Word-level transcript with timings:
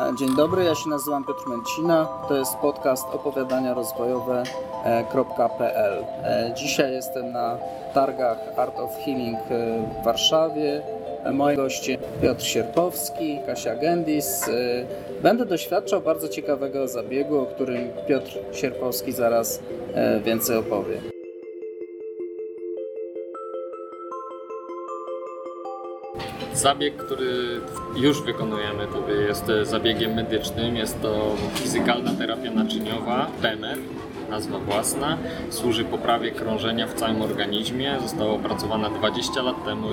E, 0.00 0.16
Dzień 0.16 0.36
dobry, 0.36 0.64
ja 0.64 0.74
się 0.74 0.88
nazywam 0.90 1.24
Piotr 1.24 1.48
Męcina. 1.48 2.08
To 2.28 2.36
jest 2.36 2.56
podcast 2.56 3.06
opowiadania 3.12 3.74
rozwojowe.pl. 3.74 4.44
E, 6.24 6.52
Dzisiaj 6.54 6.92
jestem 6.92 7.32
na 7.32 7.58
targach 7.94 8.38
Art 8.56 8.78
of 8.78 8.90
Healing 9.04 9.38
e, 9.38 9.82
w 10.00 10.04
Warszawie. 10.04 10.82
E, 11.24 11.32
Moi 11.32 11.56
goście 11.56 11.98
Piotr 12.22 12.42
Sierpowski, 12.42 13.38
Kasia 13.46 13.76
Gendis. 13.76 14.48
E, 14.48 14.52
Będę 15.22 15.46
doświadczał 15.46 16.00
bardzo 16.00 16.28
ciekawego 16.28 16.88
zabiegu, 16.88 17.38
o 17.40 17.46
którym 17.46 17.88
Piotr 18.08 18.30
Sierpowski 18.52 19.12
zaraz 19.12 19.60
e, 19.94 20.20
więcej 20.20 20.56
opowie. 20.56 21.11
Zabieg, 26.62 26.96
który 26.96 27.60
już 27.96 28.22
wykonujemy 28.22 28.86
tutaj 28.86 29.14
jest 29.28 29.44
zabiegiem 29.62 30.14
medycznym. 30.14 30.76
Jest 30.76 31.02
to 31.02 31.36
fizykalna 31.54 32.12
terapia 32.12 32.50
naczyniowa, 32.50 33.26
PEMER, 33.42 33.78
nazwa 34.30 34.58
własna. 34.58 35.18
Służy 35.50 35.84
poprawie 35.84 36.30
krążenia 36.30 36.86
w 36.86 36.94
całym 36.94 37.22
organizmie. 37.22 37.96
Została 38.02 38.32
opracowana 38.32 38.90
20 38.90 39.42
lat 39.42 39.64
temu 39.64 39.88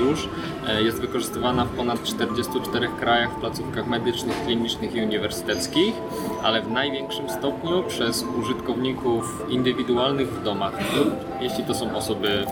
już. 0.00 0.28
E, 0.68 0.82
Jest 0.82 1.00
wykorzystywana 1.00 1.64
w 1.64 1.68
ponad 1.68 2.04
44 2.04 2.88
krajach 3.00 3.32
w 3.32 3.40
placówkach 3.40 3.86
medycznych, 3.86 4.44
klinicznych 4.44 4.94
i 4.94 5.02
uniwersyteckich, 5.02 5.94
ale 6.42 6.62
w 6.62 6.70
największym 6.70 7.30
stopniu 7.30 7.82
przez 7.88 8.24
użytkowników 8.40 9.46
indywidualnych 9.48 10.28
w 10.28 10.42
domach 10.42 10.72
jeśli 11.40 11.64
to 11.64 11.74
są 11.74 11.96
osoby 11.96 12.46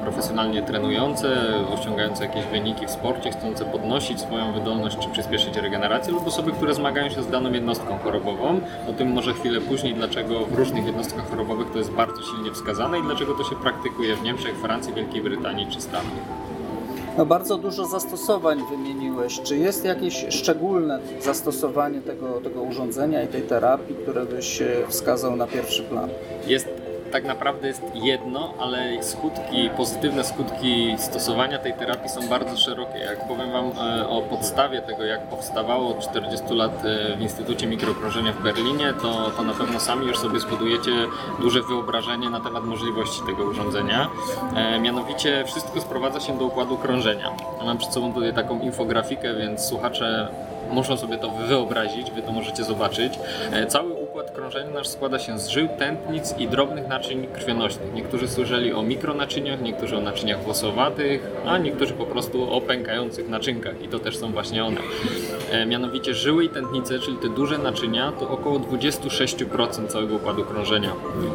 profesjonalnie 0.00 0.62
trenujące, 0.62 1.28
osiągające 1.74 2.24
jakieś 2.24 2.44
wyniki 2.44 2.86
w 2.86 2.90
sporcie, 2.90 3.30
chcące 3.30 3.64
podnosić 3.64 4.20
swoją 4.20 4.52
wydolność 4.52 4.98
czy 4.98 5.08
przyspieszyć 5.08 5.56
regenerację, 5.56 6.12
lub 6.12 6.26
osoby, 6.26 6.52
które 6.52 6.74
zmagają 6.74 7.08
się 7.08 7.22
z 7.22 7.30
daną 7.30 7.52
jednostką 7.52 7.98
chorobową. 7.98 8.60
O 8.90 8.92
tym 8.92 9.12
może 9.12 9.34
chwilę 9.34 9.60
później, 9.60 9.94
dlaczego 9.94 10.46
w 10.46 10.54
różnych 10.54 10.86
jednostkach 10.86 11.30
chorobowych 11.30 11.70
to 11.70 11.78
jest 11.78 11.90
bardzo 11.90 12.22
silnie 12.22 12.52
wskazane 12.52 12.98
i 12.98 13.02
dlaczego 13.02 13.34
to 13.34 13.44
się 13.44 13.56
praktykuje 13.56 14.16
w 14.16 14.22
Niemczech, 14.22 14.56
Francji, 14.56 14.94
Wielkiej 14.94 15.22
Brytanii 15.22 15.66
czy 15.70 15.80
Stanach. 15.80 16.04
No 17.18 17.26
bardzo 17.26 17.58
dużo 17.58 17.86
zastosowań 17.86 18.62
wymieniłeś. 18.70 19.40
Czy 19.42 19.56
jest 19.56 19.84
jakieś 19.84 20.26
szczególne 20.28 20.98
zastosowanie 21.20 22.00
tego, 22.00 22.40
tego 22.40 22.62
urządzenia 22.62 23.22
i 23.22 23.28
tej 23.28 23.42
terapii, 23.42 23.94
które 24.02 24.26
byś 24.26 24.62
e, 24.62 24.66
wskazał 24.88 25.36
na 25.36 25.46
pierwszy 25.46 25.82
plan? 25.82 26.08
Jest 26.46 26.68
tak 27.14 27.24
naprawdę 27.24 27.68
jest 27.68 27.82
jedno, 27.94 28.54
ale 28.58 29.02
skutki, 29.02 29.70
pozytywne 29.76 30.24
skutki 30.24 30.94
stosowania 30.98 31.58
tej 31.58 31.72
terapii 31.72 32.08
są 32.08 32.28
bardzo 32.28 32.56
szerokie. 32.56 32.98
Jak 32.98 33.28
powiem 33.28 33.52
Wam 33.52 33.72
e, 33.98 34.08
o 34.08 34.22
podstawie 34.22 34.82
tego, 34.82 35.04
jak 35.04 35.28
powstawało 35.28 35.88
od 35.90 36.00
40 36.00 36.54
lat 36.54 36.84
e, 36.84 37.16
w 37.16 37.20
Instytucie 37.20 37.66
Mikrokrążenia 37.66 38.32
w 38.32 38.42
Berlinie, 38.42 38.92
to, 39.02 39.30
to 39.30 39.42
na 39.42 39.52
pewno 39.52 39.80
sami 39.80 40.06
już 40.06 40.18
sobie 40.18 40.40
zbudujecie 40.40 40.90
duże 41.40 41.62
wyobrażenie 41.62 42.30
na 42.30 42.40
temat 42.40 42.64
możliwości 42.64 43.20
tego 43.26 43.44
urządzenia. 43.44 44.10
E, 44.56 44.80
Mianowicie 44.80 45.44
wszystko 45.46 45.80
sprowadza 45.80 46.20
się 46.20 46.38
do 46.38 46.44
układu 46.44 46.76
krążenia. 46.76 47.30
Mam 47.64 47.78
przed 47.78 47.92
sobą 47.92 48.12
tutaj 48.12 48.34
taką 48.34 48.60
infografikę, 48.60 49.34
więc 49.34 49.60
słuchacze 49.60 50.28
muszą 50.70 50.96
sobie 50.96 51.18
to 51.18 51.30
wyobrazić, 51.30 52.10
wy 52.10 52.22
to 52.22 52.32
możecie 52.32 52.64
zobaczyć. 52.64 53.18
Cały 53.68 53.93
układ 54.14 54.30
krążenia 54.30 54.70
nasz 54.70 54.88
składa 54.88 55.18
się 55.18 55.38
z 55.38 55.48
żył, 55.48 55.68
tętnic 55.78 56.34
i 56.38 56.48
drobnych 56.48 56.88
naczyń 56.88 57.26
krwionośnych. 57.26 57.94
Niektórzy 57.94 58.28
słyszeli 58.28 58.72
o 58.72 58.82
mikronaczyniach, 58.82 59.60
niektórzy 59.60 59.96
o 59.96 60.00
naczyniach 60.00 60.42
włosowatych, 60.42 61.30
a 61.46 61.58
niektórzy 61.58 61.94
po 61.94 62.06
prostu 62.06 62.54
o 62.54 62.60
pękających 62.60 63.28
naczynkach 63.28 63.82
i 63.82 63.88
to 63.88 63.98
też 63.98 64.16
są 64.16 64.32
właśnie 64.32 64.64
one. 64.64 64.80
E, 65.50 65.66
Mianowicie 65.66 66.14
żyły 66.14 66.44
i 66.44 66.48
tętnice, 66.48 66.98
czyli 66.98 67.16
te 67.16 67.28
duże 67.28 67.58
naczynia, 67.58 68.12
to 68.12 68.30
około 68.30 68.58
26% 68.58 69.86
całego 69.86 70.14
układu 70.14 70.44
krążenia. 70.44 70.92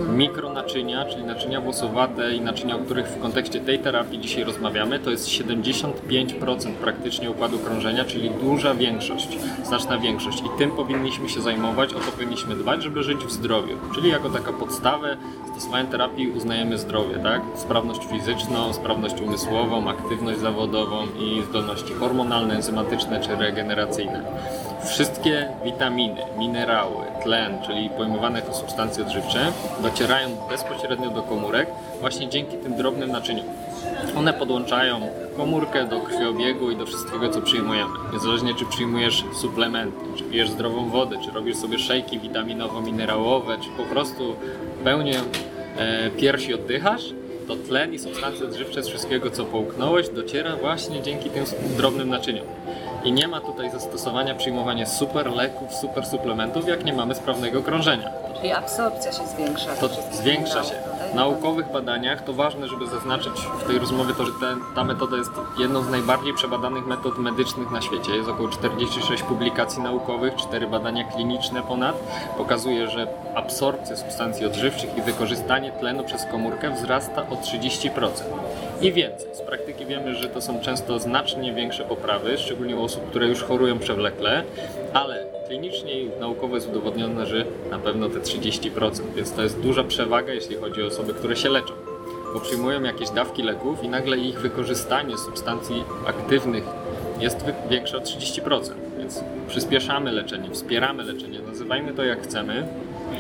Mikronaczynia, 0.10 1.06
czyli 1.06 1.24
naczynia 1.24 1.62
włosowate 1.62 2.34
i 2.36 2.42
naczynia, 2.42 2.76
o 2.76 2.80
których 2.80 3.08
w 3.08 3.22
kontekście 3.22 3.60
tej 3.60 3.80
terapii 3.80 4.20
dzisiaj 4.20 4.44
rozmawiamy, 4.44 5.00
to 5.00 5.12
jest 5.12 5.28
75% 5.28 6.74
praktycznie 6.82 7.32
układu 7.32 7.60
krążenia, 7.60 8.06
czyli 8.06 8.30
duża 8.30 8.74
większość, 8.74 9.38
znaczna 9.64 9.98
większość. 9.98 10.40
I 10.40 10.58
tym 10.58 10.72
powinniśmy 10.72 11.30
się 11.30 11.42
zajmować, 11.42 11.94
o 11.94 12.00
to 12.00 12.12
powinniśmy 12.12 12.56
dbać, 12.56 12.69
żeby 12.78 13.04
żyć 13.04 13.26
w 13.26 13.32
zdrowiu. 13.32 13.78
Czyli 13.96 14.10
jako 14.10 14.30
taka 14.30 14.54
podstawę 14.54 15.18
stosowania 15.52 15.90
terapii 15.90 16.32
uznajemy 16.32 16.78
zdrowie, 16.78 17.16
tak? 17.16 17.42
Sprawność 17.56 18.06
fizyczną, 18.06 18.74
sprawność 18.74 19.22
umysłową, 19.22 19.90
aktywność 19.90 20.40
zawodową 20.40 21.08
i 21.20 21.44
zdolności 21.50 21.94
hormonalne, 21.94 22.56
enzymatyczne 22.56 23.22
czy 23.22 23.36
regeneracyjne. 23.36 24.24
Wszystkie 24.86 25.50
witaminy, 25.64 26.22
minerały, 26.38 27.06
tlen, 27.24 27.58
czyli 27.66 27.90
pojmowane 27.90 28.40
jako 28.40 28.54
substancje 28.54 29.06
odżywcze, 29.06 29.52
docierają 29.84 30.30
bezpośrednio 30.50 31.10
do 31.10 31.24
komórek 31.24 31.70
właśnie 32.02 32.30
dzięki 32.30 32.58
tym 32.58 32.76
drobnym 32.76 33.12
naczyniom. 33.12 33.46
One 34.18 34.34
podłączają 34.34 35.02
komórkę 35.38 35.88
do 35.88 36.00
krwiobiegu 36.00 36.72
i 36.72 36.76
do 36.76 36.86
wszystkiego, 36.86 37.30
co 37.30 37.42
przyjmujemy. 37.42 37.94
Niezależnie 38.14 38.54
czy 38.56 38.66
przyjmujesz 38.66 39.26
suplementy, 39.34 40.06
pijesz 40.32 40.50
zdrową 40.50 40.90
wodę, 40.90 41.18
czy 41.26 41.32
robisz 41.32 41.56
sobie 41.58 41.80
szejki 41.80 42.20
witaminowo-minerałowe, 42.20 43.60
czy 43.64 43.70
po 43.78 43.84
prostu 43.84 44.36
pełnie 44.84 45.20
e, 45.78 46.10
piersi 46.10 46.54
oddychasz, 46.54 47.04
to 47.48 47.56
tlen 47.56 47.94
i 47.94 48.00
substancje 48.00 48.46
odżywcze 48.46 48.84
z 48.84 48.88
wszystkiego, 48.88 49.32
co 49.32 49.46
połknąłeś, 49.46 50.10
dociera 50.10 50.56
właśnie 50.56 51.02
dzięki 51.02 51.30
tym 51.30 51.44
drobnym 51.78 52.10
naczyniom. 52.10 52.46
I 53.04 53.12
nie 53.12 53.28
ma 53.28 53.42
tutaj 53.42 53.72
zastosowania 53.72 54.36
przyjmowania 54.36 54.86
super 54.86 55.32
leków, 55.32 55.74
super 55.74 56.06
suplementów, 56.06 56.68
jak 56.68 56.86
nie 56.86 56.94
mamy 56.94 57.16
sprawnego 57.16 57.62
krążenia. 57.64 58.12
Czyli 58.38 58.52
absorpcja 58.52 59.12
się 59.12 59.28
zwiększa. 59.28 59.76
To 59.76 59.90
zwiększa 60.12 60.64
się. 60.64 60.76
Naukowych 61.16 61.72
badaniach 61.72 62.24
to 62.24 62.34
ważne, 62.34 62.68
żeby 62.68 62.88
zaznaczyć 62.88 63.34
w 63.64 63.68
tej 63.68 63.80
rozmowie 63.80 64.14
to, 64.14 64.26
że 64.26 64.32
ten, 64.40 64.60
ta 64.76 64.84
metoda 64.84 65.18
jest 65.18 65.32
jedną 65.58 65.84
z 65.84 65.90
najbardziej 65.90 66.34
przebadanych 66.34 66.88
metod 66.88 67.18
medycznych 67.18 67.72
na 67.72 67.82
świecie. 67.82 68.16
Jest 68.16 68.30
około 68.30 68.50
46 68.50 69.24
publikacji 69.24 69.84
naukowych, 69.84 70.36
4 70.36 70.68
badania 70.68 71.04
kliniczne 71.04 71.64
ponad. 71.64 71.96
Pokazuje, 72.38 72.90
że 72.90 73.08
absorpcja 73.36 73.96
substancji 73.96 74.46
odżywczych 74.46 74.98
i 74.98 75.02
wykorzystanie 75.02 75.72
tlenu 75.72 76.04
przez 76.04 76.26
komórkę 76.26 76.72
wzrasta 76.72 77.22
o 77.30 77.36
30%. 77.36 77.90
I 78.82 78.94
więcej. 78.94 79.36
Z 79.36 79.42
praktyki 79.42 79.86
wiemy, 79.86 80.16
że 80.16 80.30
to 80.30 80.42
są 80.42 80.60
często 80.60 81.00
znacznie 81.00 81.54
większe 81.54 81.84
poprawy, 81.84 82.38
szczególnie 82.38 82.76
u 82.76 82.84
osób, 82.84 83.10
które 83.10 83.28
już 83.28 83.44
chorują 83.44 83.80
przewlekle, 83.80 84.44
ale 84.94 85.29
klinicznie 85.50 86.02
i 86.02 86.10
naukowo 86.20 86.56
jest 86.56 86.70
udowodnione, 86.70 87.26
że 87.26 87.46
na 87.72 87.80
pewno 87.80 88.10
te 88.10 88.20
30%, 88.20 89.02
więc 89.16 89.34
to 89.34 89.44
jest 89.44 89.60
duża 89.60 89.84
przewaga, 89.84 90.34
jeśli 90.34 90.56
chodzi 90.56 90.84
o 90.84 90.86
osoby, 90.86 91.14
które 91.14 91.36
się 91.36 91.50
leczą. 91.50 91.74
Bo 92.34 92.40
przyjmują 92.40 92.84
jakieś 92.84 93.10
dawki 93.10 93.44
leków 93.44 93.84
i 93.84 93.88
nagle 93.88 94.18
ich 94.18 94.40
wykorzystanie 94.40 95.18
substancji 95.18 95.84
aktywnych 96.06 96.64
jest 97.20 97.46
większe 97.70 97.98
o 97.98 98.00
30%, 98.00 98.74
więc 98.98 99.24
przyspieszamy 99.48 100.12
leczenie, 100.12 100.50
wspieramy 100.52 101.04
leczenie, 101.04 101.40
nazywajmy 101.48 101.94
to 101.94 102.04
jak 102.04 102.24
chcemy. 102.24 102.68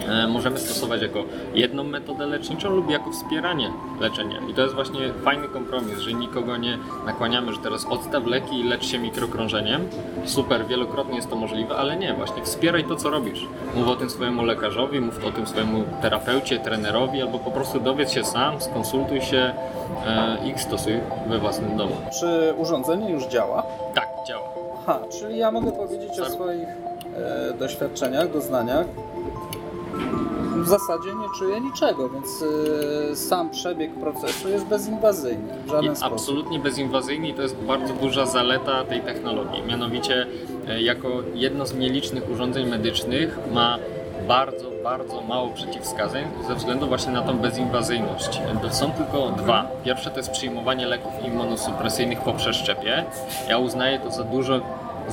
E, 0.09 0.27
Możemy 0.27 0.59
stosować 0.59 1.01
jako 1.01 1.23
jedną 1.53 1.83
metodę 1.83 2.25
leczniczą 2.25 2.69
lub 2.69 2.89
jako 2.89 3.11
wspieranie 3.11 3.71
leczenia. 3.99 4.39
I 4.49 4.53
to 4.53 4.61
jest 4.61 4.75
właśnie 4.75 4.99
fajny 5.23 5.47
kompromis, 5.47 5.99
że 5.99 6.13
nikogo 6.13 6.57
nie 6.57 6.77
nakłaniamy, 7.05 7.53
że 7.53 7.59
teraz 7.59 7.85
odstaw 7.85 8.25
leki 8.25 8.59
i 8.59 8.63
lecz 8.63 8.85
się 8.85 8.99
mikrokrążeniem. 8.99 9.87
Super, 10.25 10.65
wielokrotnie 10.65 11.15
jest 11.15 11.29
to 11.29 11.35
możliwe, 11.35 11.75
ale 11.75 11.95
nie, 11.95 12.13
właśnie 12.13 12.43
wspieraj 12.43 12.83
to, 12.83 12.95
co 12.95 13.09
robisz. 13.09 13.47
Mów 13.75 13.87
o 13.87 13.95
tym 13.95 14.09
swojemu 14.09 14.43
lekarzowi, 14.45 15.01
mów 15.01 15.25
o 15.25 15.31
tym 15.31 15.47
swojemu 15.47 15.83
terapeucie, 16.01 16.59
trenerowi, 16.59 17.21
albo 17.21 17.39
po 17.39 17.51
prostu 17.51 17.79
dowiedz 17.79 18.11
się 18.11 18.23
sam, 18.23 18.61
skonsultuj 18.61 19.21
się 19.21 19.53
e, 20.07 20.37
i 20.55 20.59
stosuj 20.59 20.93
we 21.27 21.39
własnym 21.39 21.77
domu. 21.77 21.95
Czy 22.19 22.53
urządzenie 22.57 23.09
już 23.11 23.25
działa? 23.25 23.63
Tak, 23.95 24.07
działa. 24.27 24.43
Aha, 24.81 24.99
czyli 25.19 25.37
ja 25.37 25.51
mogę 25.51 25.71
powiedzieć 25.71 26.19
o 26.19 26.23
Zaró- 26.23 26.29
swoich 26.33 26.67
e, 26.67 27.53
doświadczeniach, 27.59 28.31
doznaniach. 28.31 28.85
W 30.69 30.71
zasadzie 30.71 31.15
nie 31.15 31.27
czuję 31.39 31.61
niczego, 31.61 32.09
więc 32.09 32.43
e, 33.11 33.15
sam 33.15 33.49
przebieg 33.49 33.91
procesu 33.93 34.49
jest 34.49 34.65
bezinwazyjny 34.65 35.53
w 35.65 35.69
żaden 35.69 35.93
I 35.93 35.95
sposób. 35.95 36.13
absolutnie 36.13 36.59
bezinwazyjny 36.59 37.27
i 37.29 37.33
to 37.33 37.41
jest 37.41 37.55
bardzo 37.55 37.93
duża 37.93 38.25
zaleta 38.25 38.83
tej 38.83 39.01
technologii. 39.01 39.63
Mianowicie 39.67 40.27
e, 40.67 40.81
jako 40.81 41.09
jedno 41.33 41.65
z 41.65 41.73
nielicznych 41.73 42.31
urządzeń 42.31 42.67
medycznych 42.69 43.39
ma 43.51 43.77
bardzo, 44.27 44.65
bardzo 44.83 45.21
mało 45.21 45.49
przeciwwskazań 45.49 46.23
ze 46.47 46.55
względu 46.55 46.87
właśnie 46.87 47.11
na 47.11 47.21
tą 47.21 47.37
bezinwazyjność. 47.37 48.41
Są 48.71 48.91
tylko 48.91 49.29
dwa. 49.29 49.67
Pierwsze 49.85 50.09
to 50.11 50.17
jest 50.17 50.31
przyjmowanie 50.31 50.85
leków 50.87 51.25
immunosupresyjnych 51.25 52.21
po 52.21 52.33
przeszczepie. 52.33 53.03
Ja 53.49 53.57
uznaję 53.57 53.99
to 53.99 54.11
za 54.11 54.23
dużo 54.23 54.59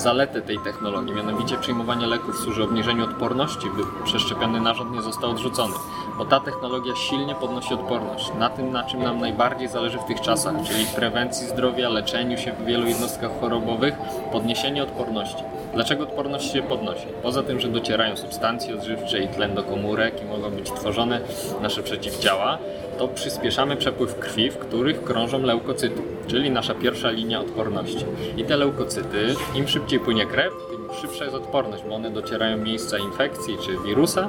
zaletę 0.00 0.42
tej 0.42 0.58
technologii, 0.58 1.14
mianowicie 1.14 1.56
przyjmowanie 1.56 2.06
leków 2.06 2.38
służy 2.38 2.62
obniżeniu 2.62 3.04
odporności, 3.04 3.70
by 3.76 4.04
przeszczepiony 4.04 4.60
narząd 4.60 4.92
nie 4.92 5.02
został 5.02 5.30
odrzucony. 5.30 5.74
bo 6.18 6.24
ta 6.24 6.40
technologia 6.40 6.96
silnie 6.96 7.34
podnosi 7.34 7.74
odporność. 7.74 8.32
Na 8.38 8.50
tym, 8.50 8.72
na 8.72 8.84
czym 8.84 9.02
nam 9.02 9.20
najbardziej 9.20 9.68
zależy 9.68 9.98
w 9.98 10.04
tych 10.04 10.20
czasach, 10.20 10.54
czyli 10.66 10.86
prewencji 10.86 11.46
zdrowia, 11.46 11.88
leczeniu 11.88 12.38
się 12.38 12.52
w 12.52 12.64
wielu 12.64 12.86
jednostkach 12.86 13.30
chorobowych, 13.40 13.94
podniesienie 14.32 14.82
odporności. 14.82 15.42
Dlaczego 15.74 16.02
odporność 16.04 16.52
się 16.52 16.62
podnosi? 16.62 17.06
Poza 17.22 17.42
tym, 17.42 17.60
że 17.60 17.68
docierają 17.68 18.16
substancje 18.16 18.74
odżywcze 18.74 19.18
i 19.18 19.28
tlen 19.28 19.54
do 19.54 19.62
komórek 19.62 20.22
i 20.22 20.24
mogą 20.24 20.50
być 20.50 20.70
tworzone 20.70 21.20
nasze 21.62 21.82
przeciwciała, 21.82 22.58
to 22.98 23.08
przyspieszamy 23.08 23.76
przepływ 23.76 24.18
krwi, 24.18 24.50
w 24.50 24.58
których 24.58 25.04
krążą 25.04 25.42
leukocyty, 25.42 26.02
czyli 26.26 26.50
nasza 26.50 26.74
pierwsza 26.74 27.10
linia 27.10 27.40
odporności. 27.40 28.04
I 28.36 28.44
te 28.44 28.56
leukocyty, 28.56 29.34
im 29.54 29.68
szybciej 29.68 30.00
płynie 30.00 30.26
krew, 30.26 30.52
tym 30.70 30.86
szybsza 31.00 31.24
jest 31.24 31.36
odporność, 31.36 31.82
bo 31.88 31.94
one 31.94 32.10
docierają 32.10 32.56
miejsca 32.56 32.98
infekcji 32.98 33.56
czy 33.64 33.78
wirusa 33.86 34.28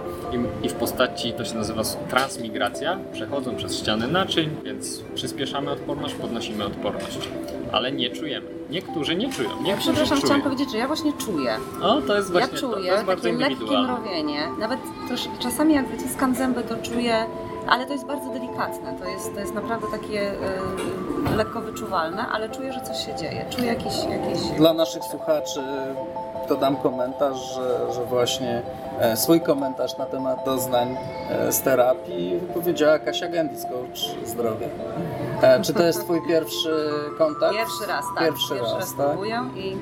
i, 0.63 0.69
w 0.69 0.73
postaci, 0.73 1.33
to 1.33 1.45
się 1.45 1.55
nazywa 1.55 1.81
transmigracja, 2.09 2.99
przechodzą 3.13 3.55
przez 3.55 3.77
ściany 3.79 4.07
naczyń, 4.07 4.49
więc 4.63 5.01
przyspieszamy 5.15 5.71
odporność, 5.71 6.13
podnosimy 6.13 6.65
odporność. 6.65 7.29
Ale 7.71 7.91
nie 7.91 8.09
czujemy. 8.09 8.47
Niektórzy 8.69 9.15
nie 9.15 9.33
czują. 9.33 9.49
Ja 9.49 9.55
Niektórzy 9.63 9.91
przepraszam, 9.91 10.17
czują. 10.17 10.25
chciałam 10.25 10.41
powiedzieć, 10.41 10.71
że 10.71 10.77
ja 10.77 10.87
właśnie 10.87 11.13
czuję. 11.13 11.57
O, 11.81 12.01
to 12.01 12.15
jest 12.15 12.31
właśnie 12.31 12.55
ja 12.55 12.61
to, 12.61 12.67
czuję 12.73 12.89
to 12.89 12.93
jest 12.93 13.05
bardzo 13.05 13.23
takie 13.23 13.37
lekkie 13.37 13.79
mrowienie. 13.79 14.47
Nawet 14.59 14.79
też, 15.09 15.27
czasami 15.39 15.73
jak 15.73 15.87
wyciskam 15.87 16.35
zęby, 16.35 16.63
to 16.63 16.75
czuję, 16.83 17.25
ale 17.69 17.85
to 17.85 17.93
jest 17.93 18.05
bardzo 18.05 18.29
delikatne. 18.29 18.93
To 18.99 19.05
jest, 19.05 19.33
to 19.33 19.39
jest 19.39 19.53
naprawdę 19.53 19.87
takie 19.91 20.31
y, 20.31 21.35
lekko 21.35 21.61
wyczuwalne, 21.61 22.27
ale 22.27 22.49
czuję, 22.49 22.73
że 22.73 22.81
coś 22.81 23.05
się 23.05 23.15
dzieje. 23.15 23.45
Czuję 23.49 23.67
jakieś... 23.67 23.93
jakieś... 24.03 24.39
Dla 24.57 24.73
naszych 24.73 25.03
słuchaczy 25.03 25.61
dodam 26.49 26.77
komentarz, 26.77 27.55
że, 27.55 27.93
że 27.93 28.05
właśnie 28.05 28.61
e, 28.99 29.17
swój 29.17 29.41
komentarz 29.41 29.97
na 29.97 30.05
temat 30.05 30.45
doznań 30.45 30.97
e, 31.29 31.51
z 31.51 31.61
terapii 31.61 32.39
wypowiedziała 32.39 32.99
Kasia 32.99 33.29
Gendis, 33.29 33.63
coach 33.63 34.27
zdrowia. 34.29 34.67
E, 35.41 35.61
Czy 35.61 35.73
to 35.73 35.83
jest 35.83 36.03
Twój 36.03 36.27
pierwszy 36.27 36.89
kontakt? 37.17 37.55
Pierwszy 37.55 37.85
raz, 37.87 38.05
tak. 38.15 38.23
Pierwszy, 38.23 38.59
raz, 38.59 38.95
tak? 38.95 39.07
próbuję 39.07 39.43
i 39.55 39.77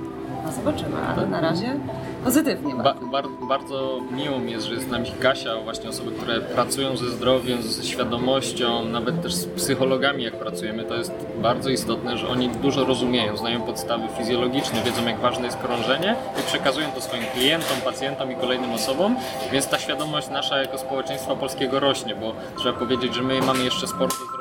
no 0.46 0.52
zobaczymy, 0.52 0.98
ale 1.16 1.28
na 1.28 1.42
razie 1.42 1.76
pozytywnie 2.26 2.76
Ba, 2.76 2.84
bardzo. 2.84 3.06
bar, 3.06 3.26
bardzo 3.50 4.00
miło 4.12 4.40
mi 4.40 4.52
jest, 4.52 4.66
że 4.66 4.74
jest 4.74 4.88
z 4.88 4.92
nami 4.92 5.12
Kasia, 5.20 5.56
właśnie 5.64 5.90
osoby, 5.90 6.12
które 6.12 6.42
pracują 6.42 6.98
ze 6.98 7.10
zdrowiem, 7.10 7.62
ze 7.62 7.84
świadomością, 7.84 8.86
nawet 8.86 9.22
też 9.22 9.34
z 9.34 9.46
psychologami 9.46 10.24
jak 10.24 10.34
pracujemy. 10.34 10.84
To 10.84 10.96
jest 10.96 11.12
bardzo 11.42 11.70
istotne, 11.70 12.18
że 12.18 12.28
oni 12.28 12.50
dużo 12.50 12.86
rozumieją, 12.86 13.38
znają 13.38 13.62
podstawy 13.62 14.04
fizjologiczne, 14.18 14.84
wiedzą 14.84 15.06
jak 15.06 15.20
ważne 15.20 15.46
jest 15.46 15.58
krążenie 15.58 16.16
i 16.40 16.44
przekazują 16.44 16.92
to 16.92 17.02
swoim 17.02 17.24
klientom, 17.34 17.78
pacjentom 17.84 18.32
i 18.32 18.36
kolejnym 18.36 18.74
osobom, 18.74 19.16
więc 19.52 19.68
ta 19.68 19.80
świadomość 19.80 20.30
nasza 20.30 20.58
jako 20.58 20.78
społeczeństwa 20.78 21.36
polskiego 21.36 21.80
rośnie, 21.80 22.16
bo 22.16 22.34
trzeba 22.58 22.80
powiedzieć, 22.80 23.16
że 23.16 23.22
my 23.22 23.42
mamy 23.42 23.64
jeszcze 23.64 23.88
zrobienia. 23.88 24.35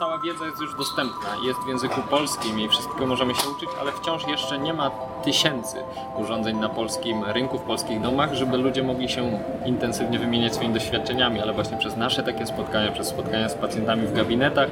Cała 0.00 0.18
wiedza 0.18 0.46
jest 0.46 0.60
już 0.60 0.74
dostępna, 0.74 1.28
jest 1.46 1.60
w 1.60 1.68
języku 1.68 2.00
polskim 2.10 2.60
i 2.60 2.68
wszystkiego 2.68 3.06
możemy 3.06 3.34
się 3.34 3.48
uczyć, 3.48 3.68
ale 3.80 3.92
wciąż 3.92 4.26
jeszcze 4.26 4.58
nie 4.58 4.74
ma 4.74 4.90
tysięcy 5.24 5.76
urządzeń 6.16 6.56
na 6.56 6.68
polskim 6.68 7.24
rynku, 7.24 7.58
w 7.58 7.62
polskich 7.62 8.00
domach, 8.00 8.34
żeby 8.34 8.56
ludzie 8.56 8.82
mogli 8.82 9.08
się 9.08 9.40
intensywnie 9.66 10.18
wymieniać 10.18 10.54
swoimi 10.54 10.74
doświadczeniami, 10.74 11.40
ale 11.40 11.52
właśnie 11.52 11.76
przez 11.76 11.96
nasze 11.96 12.22
takie 12.22 12.46
spotkania, 12.46 12.92
przez 12.92 13.08
spotkania 13.08 13.48
z 13.48 13.54
pacjentami 13.54 14.06
w 14.06 14.12
gabinetach, 14.12 14.68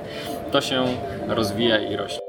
to 0.53 0.61
się 0.61 0.85
rozwija 1.29 1.79
i 1.79 1.97
rośnie. 1.97 2.28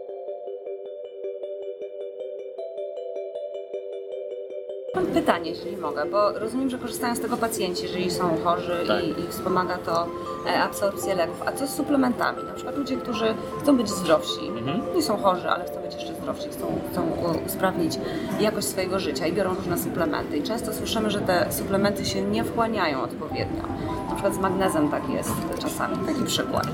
Mam 5.00 5.08
pytanie, 5.08 5.50
jeśli 5.50 5.78
mogę, 5.78 6.06
bo 6.06 6.32
rozumiem, 6.40 6.70
że 6.70 6.78
korzystają 6.78 7.16
z 7.16 7.20
tego 7.20 7.38
pacjenci, 7.38 7.84
jeżeli 7.84 8.12
są 8.12 8.38
chorzy 8.44 8.84
Tak. 8.88 9.04
i, 9.04 9.10
i 9.10 9.28
wspomaga 9.30 9.78
to 9.78 10.08
e, 10.48 10.64
absorpcję 10.64 11.16
leków. 11.16 11.42
A 11.46 11.52
co 11.52 11.68
z 11.68 11.76
suplementami? 11.76 12.44
Na 12.44 12.54
przykład 12.54 12.78
ludzie, 12.78 12.98
którzy 12.98 13.34
chcą 13.64 13.78
być 13.78 13.90
zdrowsi, 13.90 14.48
Mhm. 14.48 14.82
nie 14.96 15.04
są 15.04 15.18
chorzy, 15.18 15.50
ale 15.50 15.66
chcą 15.66 15.82
być 15.82 15.94
jeszcze 15.94 16.14
zdrowsi, 16.16 16.50
chcą, 16.50 16.80
chcą 16.92 17.02
u- 17.02 17.46
usprawnić 17.48 18.00
jakość 18.40 18.68
swojego 18.68 19.00
życia 19.00 19.28
i 19.28 19.34
biorą 19.34 19.54
różne 19.56 19.78
suplementy. 19.78 20.38
I 20.38 20.44
często 20.44 20.74
słyszymy, 20.74 21.10
że 21.12 21.22
te 21.22 21.52
suplementy 21.52 22.06
się 22.06 22.22
nie 22.22 22.44
wchłaniają 22.44 23.02
odpowiednio. 23.02 23.64
Na 24.10 24.14
przykład 24.14 24.34
z 24.34 24.40
magnezem 24.40 24.90
tak 24.90 25.10
jest 25.10 25.32
czasami, 25.60 25.98
taki 26.08 26.24
przykład. 26.24 26.68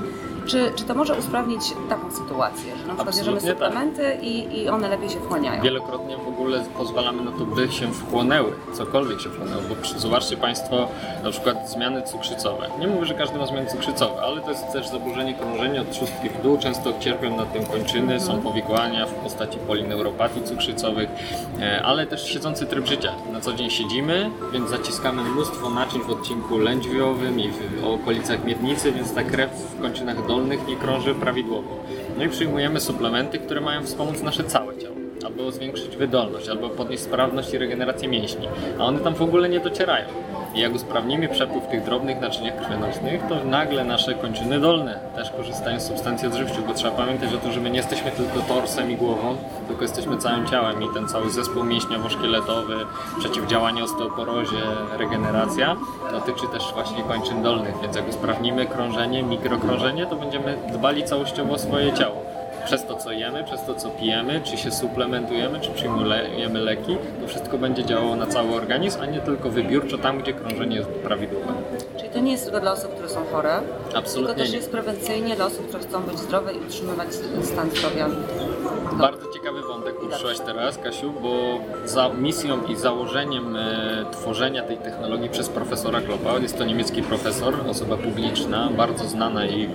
Czy, 0.46 0.72
czy 0.76 0.84
to 0.84 0.94
może 0.94 1.14
usprawnić 1.14 1.60
taką 1.88 2.10
sytuację, 2.10 2.76
że 2.76 2.86
na 2.86 2.94
przykład 2.94 3.16
bierzemy 3.16 3.40
tak. 3.40 3.50
suplementy 3.50 4.18
i, 4.22 4.62
i 4.62 4.68
one 4.68 4.88
lepiej 4.88 5.10
się 5.10 5.20
wchłaniają? 5.20 5.62
Wielokrotnie 5.62 6.16
w 6.16 6.28
ogóle 6.28 6.64
pozwalamy 6.76 7.24
na 7.24 7.30
to, 7.30 7.46
by 7.46 7.72
się 7.72 7.92
wchłonęły, 7.92 8.52
cokolwiek 8.72 9.20
się 9.20 9.30
wchłonęło, 9.30 9.62
bo 9.68 9.98
zobaczcie 9.98 10.36
Państwo 10.36 10.88
na 11.22 11.30
przykład 11.30 11.70
zmiany 11.70 12.02
cukrzycowe. 12.02 12.68
Nie 12.80 12.86
mówię, 12.86 13.06
że 13.06 13.14
każdy 13.14 13.38
ma 13.38 13.46
zmiany 13.46 13.66
cukrzycowe, 13.66 14.22
ale 14.22 14.40
to 14.40 14.50
jest 14.50 14.72
też 14.72 14.88
zaburzenie 14.88 15.34
krążenia 15.34 15.80
od 15.80 15.96
szóstki 15.96 16.28
w 16.28 16.42
dół, 16.42 16.58
często 16.58 16.92
cierpią 17.00 17.36
na 17.36 17.46
tym 17.46 17.66
kończyny, 17.66 18.20
są 18.20 18.42
powikłania 18.42 19.06
w 19.06 19.12
postaci 19.12 19.58
polineuropatii 19.58 20.42
cukrzycowych, 20.42 21.08
e, 21.60 21.82
ale 21.82 22.06
też 22.06 22.26
siedzący 22.26 22.66
tryb 22.66 22.86
życia. 22.86 23.12
Na 23.36 23.42
co 23.42 23.52
dzień 23.52 23.70
siedzimy, 23.70 24.30
więc 24.52 24.70
zaciskamy 24.70 25.22
mnóstwo 25.22 25.70
naczyń 25.70 26.00
w 26.00 26.10
odcinku 26.10 26.58
lędźwiowym 26.58 27.40
i 27.40 27.48
w 27.48 27.84
okolicach 27.84 28.44
miednicy, 28.44 28.92
więc 28.92 29.14
ta 29.14 29.22
krew 29.22 29.50
w 29.50 29.82
kończynach 29.82 30.26
dolnych 30.26 30.66
nie 30.66 30.76
krąży 30.76 31.14
prawidłowo. 31.14 31.84
No 32.18 32.24
i 32.24 32.28
przyjmujemy 32.28 32.80
suplementy, 32.80 33.38
które 33.38 33.60
mają 33.60 33.82
wspomóc 33.82 34.22
nasze 34.22 34.44
całe 34.44 34.78
ciało 34.78 34.96
albo 35.26 35.52
zwiększyć 35.52 35.96
wydolność, 35.96 36.48
albo 36.48 36.68
podnieść 36.68 37.02
sprawność 37.02 37.54
i 37.54 37.58
regenerację 37.58 38.08
mięśni, 38.08 38.48
a 38.78 38.84
one 38.84 38.98
tam 38.98 39.14
w 39.14 39.22
ogóle 39.22 39.48
nie 39.48 39.60
docierają. 39.60 40.06
I 40.56 40.60
jak 40.60 40.74
usprawnimy 40.74 41.28
przepływ 41.28 41.66
tych 41.66 41.84
drobnych 41.84 42.20
naczyniach 42.20 42.56
krwionośnych, 42.56 43.22
to 43.28 43.44
nagle 43.44 43.84
nasze 43.84 44.14
kończyny 44.14 44.60
dolne 44.60 44.98
też 45.14 45.30
korzystają 45.30 45.80
z 45.80 45.86
substancji 45.86 46.28
odżywczych, 46.28 46.66
bo 46.66 46.74
trzeba 46.74 46.96
pamiętać 46.96 47.34
o 47.34 47.38
tym, 47.38 47.52
że 47.52 47.60
my 47.60 47.70
nie 47.70 47.76
jesteśmy 47.76 48.10
tylko 48.10 48.40
torsem 48.40 48.90
i 48.90 48.96
głową, 48.96 49.36
tylko 49.68 49.82
jesteśmy 49.82 50.16
całym 50.18 50.46
ciałem 50.46 50.82
i 50.82 50.94
ten 50.94 51.08
cały 51.08 51.30
zespół 51.30 51.64
mięśniowo-szkieletowy, 51.64 52.86
przeciwdziałanie 53.18 53.84
osteoporozie, 53.84 54.62
regeneracja 54.98 55.76
dotyczy 56.10 56.46
też 56.52 56.72
właśnie 56.74 57.02
kończyn 57.02 57.42
dolnych, 57.42 57.74
więc 57.82 57.96
jak 57.96 58.08
usprawnimy 58.08 58.66
krążenie, 58.66 59.22
mikrokrążenie, 59.22 60.06
to 60.06 60.16
będziemy 60.16 60.58
dbali 60.72 61.04
całościowo 61.04 61.54
o 61.54 61.58
swoje 61.58 61.92
ciało 61.92 62.25
przez 62.66 62.86
to, 62.86 62.94
co 62.96 63.12
jemy, 63.12 63.44
przez 63.44 63.64
to, 63.64 63.74
co 63.74 63.90
pijemy, 63.90 64.40
czy 64.44 64.56
się 64.56 64.70
suplementujemy, 64.70 65.60
czy 65.60 65.70
przyjmujemy 65.70 66.60
leki, 66.60 66.96
to 67.22 67.28
wszystko 67.28 67.58
będzie 67.58 67.84
działało 67.84 68.16
na 68.16 68.26
cały 68.26 68.54
organizm, 68.54 69.00
a 69.02 69.06
nie 69.06 69.20
tylko 69.20 69.50
wybiórczo 69.50 69.98
tam, 69.98 70.18
gdzie 70.18 70.32
krążenie 70.32 70.76
jest 70.76 70.88
prawidłowe. 70.88 71.52
Czyli 71.98 72.08
to 72.08 72.18
nie 72.18 72.32
jest 72.32 72.44
tylko 72.44 72.60
dla 72.60 72.72
osób, 72.72 72.92
które 72.94 73.08
są 73.08 73.20
chore, 73.32 73.60
tylko 73.84 73.98
Absolutnie 73.98 74.34
też 74.34 74.50
nie. 74.50 74.56
jest 74.56 74.70
prewencyjnie 74.70 75.36
dla 75.36 75.46
osób, 75.46 75.68
które 75.68 75.82
chcą 75.82 76.02
być 76.02 76.18
zdrowe 76.18 76.52
i 76.52 76.58
utrzymywać 76.58 77.08
stan 77.42 77.70
zdrowia. 77.70 78.08
Bardzo 78.92 79.32
ciekawy 79.32 79.32
wątek 79.32 79.45
poruszyłaś 80.06 80.40
teraz, 80.40 80.78
Kasiu, 80.78 81.12
bo 81.22 81.58
za 81.84 82.08
misją 82.08 82.66
i 82.66 82.76
założeniem 82.76 83.56
e, 83.56 84.04
tworzenia 84.12 84.62
tej 84.62 84.76
technologii 84.76 85.28
przez 85.28 85.48
profesora 85.48 86.00
Kloppa, 86.00 86.38
jest 86.38 86.58
to 86.58 86.64
niemiecki 86.64 87.02
profesor, 87.02 87.54
osoba 87.68 87.96
publiczna, 87.96 88.68
bardzo 88.76 89.04
znana 89.04 89.46
i 89.46 89.68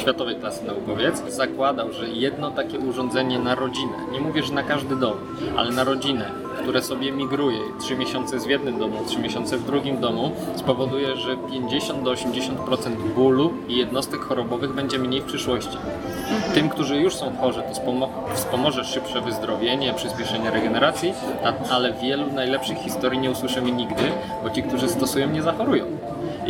światowej 0.00 0.36
klasy 0.36 0.64
naukowiec, 0.66 1.22
zakładał, 1.28 1.92
że 1.92 2.08
jedno 2.08 2.50
takie 2.50 2.78
urządzenie 2.78 3.38
na 3.38 3.54
rodzinę, 3.54 3.92
nie 4.12 4.20
mówię, 4.20 4.42
że 4.42 4.54
na 4.54 4.62
każdy 4.62 4.96
dom, 4.96 5.14
ale 5.56 5.70
na 5.70 5.84
rodzinę, 5.84 6.30
które 6.62 6.82
sobie 6.82 7.12
migruje, 7.12 7.58
trzy 7.80 7.96
miesiące 7.96 8.38
w 8.38 8.46
jednym 8.50 8.78
domu, 8.78 8.96
trzy 9.06 9.18
miesiące 9.18 9.56
w 9.56 9.66
drugim 9.66 10.00
domu, 10.00 10.30
spowoduje, 10.56 11.16
że 11.16 11.36
50 11.36 12.02
do 12.02 12.12
80% 12.12 12.96
bólu 13.14 13.52
i 13.68 13.76
jednostek 13.76 14.20
chorobowych 14.20 14.72
będzie 14.74 14.98
mniej 14.98 15.20
w 15.20 15.24
przyszłości. 15.24 15.76
Tym, 16.54 16.68
którzy 16.68 16.96
już 16.96 17.14
są 17.14 17.36
chorzy, 17.40 17.62
to 17.62 17.80
spomo- 17.80 18.08
wspomoże 18.34 18.84
szybsze 18.84 19.20
wyzdrowienie, 19.20 19.94
przyspieszenie 19.94 20.50
regeneracji, 20.50 21.12
ale 21.70 21.92
wielu 21.92 22.32
najlepszych 22.32 22.78
historii 22.78 23.20
nie 23.20 23.30
usłyszymy 23.30 23.72
nigdy, 23.72 24.02
bo 24.44 24.50
ci, 24.50 24.62
którzy 24.62 24.88
stosują, 24.88 25.30
nie 25.30 25.42
zachorują. 25.42 25.84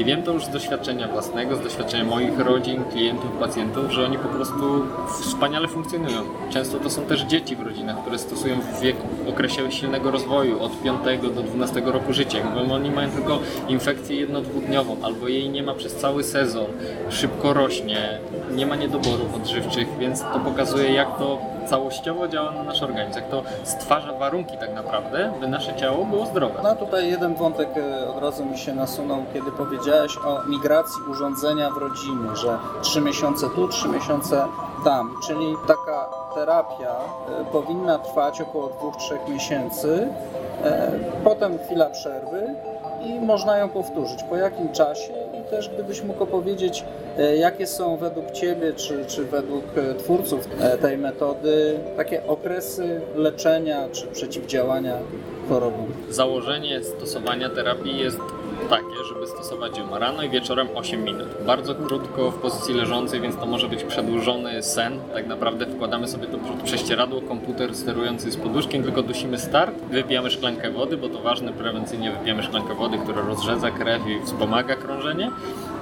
I 0.00 0.04
wiem 0.04 0.22
to 0.22 0.32
już 0.32 0.44
z 0.44 0.48
doświadczenia 0.48 1.08
własnego, 1.08 1.56
z 1.56 1.60
doświadczenia 1.60 2.04
moich 2.04 2.38
rodzin, 2.38 2.84
klientów, 2.84 3.30
pacjentów, 3.40 3.90
że 3.90 4.04
oni 4.04 4.18
po 4.18 4.28
prostu 4.28 4.86
wspaniale 5.22 5.68
funkcjonują. 5.68 6.22
Często 6.50 6.78
to 6.78 6.90
są 6.90 7.02
też 7.02 7.20
dzieci 7.20 7.56
w 7.56 7.60
rodzinach, 7.60 8.00
które 8.00 8.18
stosują 8.18 8.60
w 8.60 8.80
wieku, 8.80 9.08
w 9.24 9.28
okresie 9.28 9.72
silnego 9.72 10.10
rozwoju, 10.10 10.62
od 10.62 10.82
5 10.82 11.00
do 11.34 11.42
12 11.42 11.80
roku 11.84 12.12
życia. 12.12 12.38
Bo 12.54 12.74
oni 12.74 12.90
mają 12.90 13.10
tylko 13.10 13.38
infekcję 13.68 14.16
jedno-dwudniową, 14.16 14.96
albo 15.02 15.28
jej 15.28 15.50
nie 15.50 15.62
ma 15.62 15.74
przez 15.74 15.94
cały 15.94 16.24
sezon, 16.24 16.66
szybko 17.10 17.52
rośnie, 17.52 18.18
nie 18.54 18.66
ma 18.66 18.76
niedoborów 18.76 19.34
odżywczych, 19.34 19.88
więc 19.98 20.22
to 20.22 20.40
pokazuje, 20.44 20.92
jak 20.92 21.18
to 21.18 21.38
całościowo 21.70 22.28
działa 22.28 22.50
na 22.50 22.62
nasz 22.62 22.82
organizm, 22.82 23.18
jak 23.18 23.28
to 23.28 23.42
stwarza 23.64 24.12
warunki 24.12 24.58
tak 24.58 24.74
naprawdę, 24.74 25.32
by 25.40 25.48
nasze 25.48 25.74
ciało 25.74 26.04
było 26.04 26.26
zdrowe. 26.26 26.60
No 26.62 26.76
tutaj 26.76 27.10
jeden 27.10 27.34
wątek 27.34 27.68
e, 27.76 28.08
od 28.08 28.22
razu 28.22 28.44
mi 28.44 28.58
się 28.58 28.74
nasunął, 28.74 29.24
kiedy 29.34 29.52
powiedziałeś 29.52 30.16
o 30.18 30.42
migracji 30.48 31.02
urządzenia 31.10 31.70
w 31.70 31.76
rodzinie, 31.76 32.36
że 32.36 32.58
trzy 32.82 33.00
miesiące 33.00 33.46
tu, 33.54 33.68
trzy 33.68 33.88
miesiące 33.88 34.44
tam, 34.84 35.14
czyli 35.26 35.54
taka 35.66 36.08
terapia 36.34 36.94
e, 37.40 37.44
powinna 37.52 37.98
trwać 37.98 38.40
około 38.40 38.68
dwóch, 38.68 38.96
trzech 38.96 39.28
miesięcy, 39.28 40.08
e, 40.64 40.92
potem 41.24 41.58
chwila 41.58 41.90
przerwy 41.90 42.54
i 43.04 43.20
można 43.20 43.58
ją 43.58 43.68
powtórzyć. 43.68 44.22
Po 44.22 44.36
jakim 44.36 44.72
czasie 44.72 45.12
też 45.50 45.68
gdybyś 45.68 46.02
mógł 46.02 46.22
opowiedzieć, 46.22 46.84
e, 47.18 47.36
jakie 47.36 47.66
są 47.66 47.96
według 47.96 48.30
Ciebie, 48.30 48.72
czy, 48.72 49.04
czy 49.06 49.24
według 49.24 49.64
e, 49.76 49.94
twórców 49.94 50.48
e, 50.60 50.78
tej 50.78 50.98
metody, 50.98 51.78
takie 51.96 52.26
okresy 52.26 53.00
leczenia 53.16 53.88
czy 53.92 54.06
przeciwdziałania 54.06 54.98
chorobom? 55.48 55.86
Założenie 56.10 56.84
stosowania 56.84 57.50
terapii 57.50 57.98
jest 57.98 58.20
takie, 58.70 59.04
żeby 59.08 59.26
stosować 59.26 59.78
ją 59.78 59.98
rano 59.98 60.22
i 60.22 60.28
wieczorem 60.28 60.68
8 60.74 61.04
minut. 61.04 61.28
Bardzo 61.46 61.74
krótko 61.74 62.30
w 62.30 62.34
pozycji 62.34 62.74
leżącej, 62.74 63.20
więc 63.20 63.36
to 63.36 63.46
może 63.46 63.68
być 63.68 63.84
przedłużony 63.84 64.62
sen. 64.62 64.98
Tak 65.14 65.26
naprawdę 65.26 65.66
wkładamy 65.66 66.08
sobie 66.08 66.26
to 66.26 66.38
przed 66.38 66.62
prześcieradło, 66.62 67.22
komputer 67.22 67.74
sterujący 67.74 68.30
z 68.30 68.36
poduszkiem, 68.36 68.82
tylko 68.82 69.02
dusimy 69.02 69.38
start, 69.38 69.74
wypijamy 69.90 70.30
szklankę 70.30 70.70
wody, 70.70 70.96
bo 70.96 71.08
to 71.08 71.20
ważne, 71.20 71.52
prewencyjnie 71.52 72.12
wypijamy 72.12 72.42
szklankę 72.42 72.74
wody, 72.74 72.98
która 72.98 73.22
rozrzedza 73.22 73.70
krew 73.70 74.02
i 74.06 74.26
wspomaga 74.26 74.76
krążenie 74.76 75.30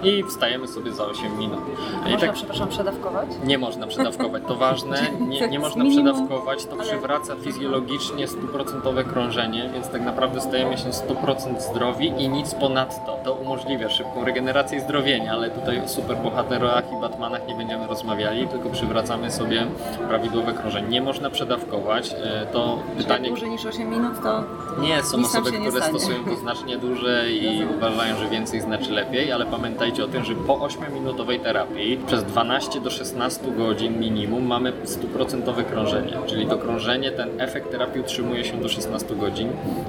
i 0.02 0.24
wstajemy 0.24 0.68
sobie 0.68 0.92
za 0.92 1.04
8 1.06 1.38
minut. 1.38 1.60
I 2.06 2.10
Można, 2.10 2.18
tak 2.26 2.32
przepraszam, 2.36 2.68
przedawkować? 2.68 3.28
nie 3.44 3.58
można 3.58 3.86
przedawkować, 3.86 4.42
to 4.48 4.56
ważne, 4.56 4.98
nie, 5.28 5.48
nie 5.48 5.58
można 5.58 5.84
Minimum, 5.84 6.12
przedawkować, 6.14 6.64
to 6.66 6.72
ale- 6.72 6.82
przywraca 6.84 7.36
fizjologicznie 7.36 8.28
stuprocentowe 8.28 9.04
krążenie, 9.04 9.70
więc 9.74 9.88
tak 9.88 10.02
naprawdę 10.02 10.40
stajemy 10.40 10.78
się 10.78 10.88
100% 10.88 11.60
zdrowi 11.60 12.06
i 12.18 12.28
nic 12.28 12.54
ponadto. 12.54 13.18
To 13.24 13.34
umożliwia 13.34 13.88
szybką 13.90 14.24
regenerację 14.24 14.78
i 14.78 14.80
zdrowienie, 14.80 15.32
ale 15.32 15.50
tutaj 15.50 15.84
o 15.84 15.88
superbohaterach 15.88 16.84
i 16.92 17.00
Batmanach 17.00 17.48
nie 17.48 17.54
będziemy 17.54 17.86
rozmawiali, 17.86 18.48
tylko 18.48 18.70
przywracamy 18.70 19.30
sobie 19.30 19.66
prawidłowe 20.08 20.52
krążenie. 20.52 20.88
Nie 20.88 21.02
można 21.02 21.30
przedawkować, 21.30 22.12
e, 22.12 22.46
to 22.52 22.78
Czyli 22.92 23.02
pytanie... 23.04 23.28
dłużej 23.28 23.50
niż 23.50 23.66
8 23.66 23.90
minut 23.90 24.22
to 24.22 24.42
Nie, 24.80 25.02
są 25.02 25.20
osoby, 25.20 25.52
które 25.52 25.70
stanie. 25.70 25.98
stosują 25.98 26.24
to 26.24 26.36
znacznie 26.36 26.78
dłużej 26.78 27.44
i 27.44 27.64
uważają, 27.76 28.16
że 28.16 28.28
więcej 28.28 28.60
znaczy 28.60 28.92
lepiej, 28.92 29.32
ale 29.32 29.46
pamiętajcie 29.88 30.10
o 30.10 30.12
tym, 30.12 30.24
że 30.24 30.34
po 30.46 30.54
8-minutowej 30.54 31.40
terapii 31.40 31.98
przez 32.06 32.24
12 32.24 32.80
do 32.80 32.90
16 32.90 33.50
godzin 33.50 34.00
minimum 34.00 34.46
mamy 34.46 34.72
100% 34.72 35.64
krążenie, 35.64 36.12
czyli 36.26 36.46
to 36.46 36.58
krążenie, 36.58 37.10
ten 37.10 37.40
efekt 37.40 37.70
terapii 37.70 38.00
utrzymuje 38.00 38.44
się 38.44 38.60
do 38.60 38.68
16 38.68 39.16
godzin, 39.16 39.48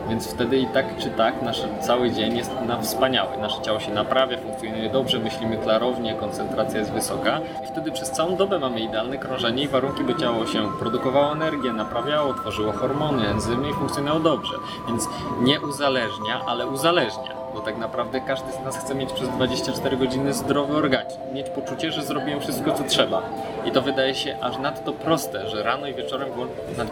więc 0.10 0.27
wtedy 0.27 0.58
i 0.58 0.68
tak 0.68 0.98
czy 0.98 1.10
tak 1.10 1.41
nasz 1.41 1.62
cały 1.82 2.12
dzień 2.12 2.38
jest 2.38 2.51
na 2.68 2.82
wspaniały. 2.82 3.38
Nasze 3.38 3.62
ciało 3.62 3.79
się 3.79 3.94
naprawia, 3.94 4.38
funkcjonuje 4.38 4.89
dobrze, 4.89 5.20
myślimy 5.20 5.58
klarownie, 5.58 6.13
koncentracja 6.13 6.79
jest 6.79 6.91
wysoka 6.91 7.41
i 7.63 7.68
wtedy 7.68 7.91
przez 7.91 8.12
całą 8.12 8.36
dobę 8.36 8.60
mamy 8.60 8.79
idealne 8.79 9.18
krążenie 9.18 9.63
i 9.63 9.68
warunki, 9.68 10.03
by 10.03 10.15
ciało 10.15 10.46
się 10.46 10.72
produkowało 10.79 11.32
energię, 11.32 11.74
naprawiało, 11.74 12.34
tworzyło 12.34 12.72
hormony, 12.72 13.27
enzymy 13.27 13.70
i 13.70 13.74
funkcjonowało 13.74 14.20
dobrze. 14.20 14.53
Więc 14.88 15.08
nie 15.41 15.62
uzależnia, 15.62 16.41
ale 16.46 16.68
uzależnia. 16.68 17.38
Bo 17.53 17.60
tak 17.60 17.77
naprawdę 17.77 18.22
każdy 18.22 18.51
z 18.51 18.65
nas 18.65 18.77
chce 18.77 18.96
mieć 18.96 19.13
przez 19.13 19.29
24 19.29 19.98
godziny 19.98 20.34
zdrowy 20.34 20.75
organizm. 20.75 21.20
Mieć 21.34 21.50
poczucie, 21.50 21.91
że 21.91 22.01
zrobiłem 22.03 22.39
wszystko, 22.39 22.74
co 22.74 22.84
trzeba. 22.84 23.22
I 23.65 23.72
to 23.72 23.82
wydaje 23.82 24.15
się 24.15 24.38
aż 24.41 24.58
nadto 24.58 24.94
proste, 24.94 25.50
że 25.50 25.63
rano 25.63 25.88
i 25.88 25.94
wieczorem 25.94 26.29
na, 26.77 26.84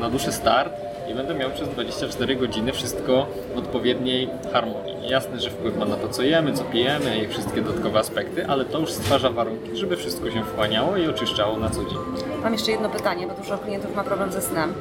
na, 0.00 0.08
na 0.08 0.18
start 0.18 0.72
i 1.10 1.14
będę 1.14 1.34
miał 1.34 1.50
przez 1.50 1.68
24 1.68 2.36
godziny 2.36 2.72
wszystko 2.72 3.26
w 3.54 3.58
odpowiedniej 3.58 4.30
harmonii. 4.52 5.08
Jasne, 5.08 5.40
że 5.40 5.50
wpływ 5.50 5.76
ma 5.76 5.84
na 5.84 5.96
to, 5.96 6.08
co 6.08 6.22
jemy, 6.22 6.52
co 6.52 6.64
pijemy 6.64 7.18
i 7.18 7.28
wszystkie 7.28 7.62
dodatkowe 7.62 7.98
aspekty, 7.98 8.46
ale 8.46 8.64
to 8.64 8.78
już 8.78 8.90
stwarza 8.90 9.30
warunki, 9.30 9.76
żeby 9.76 9.96
wszystko 9.96 10.30
się 10.30 10.44
wchłaniało 10.44 10.96
i 10.96 11.08
oczyszczało 11.08 11.56
na 11.56 11.70
co 11.70 11.84
dzień. 11.84 11.98
Mam 12.42 12.52
jeszcze 12.52 12.70
jedno 12.70 12.88
pytanie, 12.88 13.26
bo 13.26 13.34
dużo 13.34 13.58
klientów 13.58 13.96
ma 13.96 14.04
problem 14.04 14.32
ze 14.32 14.42
snem, 14.42 14.74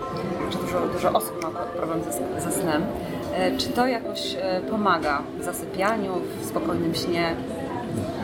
czy 0.52 0.58
dużo, 0.58 0.80
dużo 0.94 1.12
osób 1.12 1.44
ma 1.44 1.50
problem 1.50 2.02
ze, 2.04 2.42
ze 2.42 2.52
snem. 2.62 2.86
E, 3.40 3.58
Czy 3.58 3.70
to 3.70 3.88
jakoś 3.88 4.36
e, 4.42 4.62
pomaga 4.70 5.24
w 5.40 5.44
zasypianiu, 5.44 6.14
w 6.42 6.46
spokojnym 6.46 6.96
śnie? 6.96 7.36